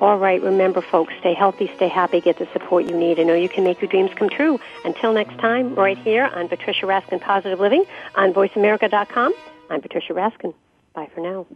All 0.00 0.16
right, 0.16 0.40
remember, 0.40 0.80
folks, 0.80 1.12
stay 1.18 1.34
healthy, 1.34 1.68
stay 1.74 1.88
happy, 1.88 2.20
get 2.20 2.38
the 2.38 2.46
support 2.52 2.84
you 2.84 2.96
need. 2.96 3.18
I 3.18 3.24
know 3.24 3.34
you 3.34 3.48
can 3.48 3.64
make 3.64 3.80
your 3.80 3.90
dreams 3.90 4.12
come 4.14 4.28
true. 4.28 4.60
Until 4.84 5.12
next 5.12 5.36
time, 5.38 5.74
right 5.74 5.98
here 5.98 6.24
on 6.24 6.48
Patricia 6.48 6.86
Raskin 6.86 7.20
Positive 7.20 7.58
Living 7.58 7.84
on 8.14 8.32
VoiceAmerica.com. 8.32 9.34
I'm 9.70 9.80
Patricia 9.80 10.12
Raskin. 10.12 10.54
Bye 10.94 11.08
for 11.12 11.20
now. 11.20 11.46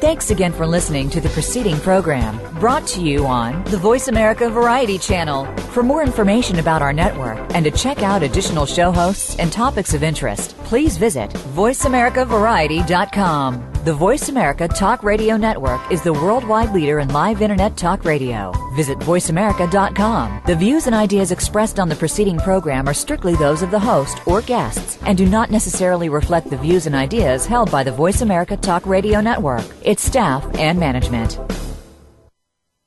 Thanks 0.00 0.30
again 0.30 0.52
for 0.52 0.66
listening 0.66 1.08
to 1.10 1.20
the 1.22 1.28
preceding 1.30 1.80
program 1.80 2.38
brought 2.60 2.86
to 2.88 3.00
you 3.00 3.26
on 3.26 3.64
the 3.64 3.78
Voice 3.78 4.08
America 4.08 4.50
Variety 4.50 4.98
Channel. 4.98 5.46
For 5.72 5.82
more 5.82 6.02
information 6.02 6.58
about 6.58 6.82
our 6.82 6.92
network 6.92 7.38
and 7.54 7.64
to 7.64 7.70
check 7.70 8.02
out 8.02 8.22
additional 8.22 8.66
show 8.66 8.92
hosts 8.92 9.38
and 9.38 9.50
topics 9.50 9.94
of 9.94 10.02
interest, 10.02 10.54
please 10.58 10.98
visit 10.98 11.30
VoiceAmericaVariety.com. 11.30 13.75
The 13.86 13.94
Voice 13.94 14.28
America 14.28 14.66
Talk 14.66 15.04
Radio 15.04 15.36
Network 15.36 15.92
is 15.92 16.02
the 16.02 16.12
worldwide 16.12 16.74
leader 16.74 16.98
in 16.98 17.06
live 17.10 17.40
Internet 17.40 17.76
talk 17.76 18.04
radio. 18.04 18.52
Visit 18.74 18.98
VoiceAmerica.com. 18.98 20.42
The 20.44 20.56
views 20.56 20.86
and 20.86 20.94
ideas 20.96 21.30
expressed 21.30 21.78
on 21.78 21.88
the 21.88 21.94
preceding 21.94 22.36
program 22.36 22.88
are 22.88 22.94
strictly 22.94 23.36
those 23.36 23.62
of 23.62 23.70
the 23.70 23.78
host 23.78 24.26
or 24.26 24.42
guests 24.42 24.98
and 25.02 25.16
do 25.16 25.24
not 25.24 25.52
necessarily 25.52 26.08
reflect 26.08 26.50
the 26.50 26.56
views 26.56 26.86
and 26.86 26.96
ideas 26.96 27.46
held 27.46 27.70
by 27.70 27.84
the 27.84 27.92
Voice 27.92 28.22
America 28.22 28.56
Talk 28.56 28.84
Radio 28.86 29.20
Network, 29.20 29.64
its 29.84 30.02
staff, 30.02 30.44
and 30.58 30.80
management. 30.80 31.38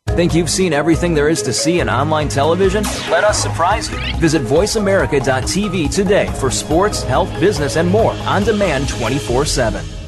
Think 0.10 0.34
you've 0.34 0.50
seen 0.50 0.74
everything 0.74 1.14
there 1.14 1.30
is 1.30 1.42
to 1.44 1.54
see 1.54 1.80
in 1.80 1.90
online 1.90 2.28
television? 2.28 2.84
Let 3.10 3.24
us 3.24 3.42
surprise 3.42 3.90
you. 3.90 3.98
Visit 4.18 4.42
VoiceAmerica.tv 4.42 5.96
today 5.96 6.28
for 6.42 6.52
sports, 6.52 7.04
health, 7.04 7.32
business, 7.40 7.78
and 7.78 7.88
more 7.88 8.12
on 8.12 8.44
demand 8.44 8.90
24 8.90 9.46
7. 9.46 9.99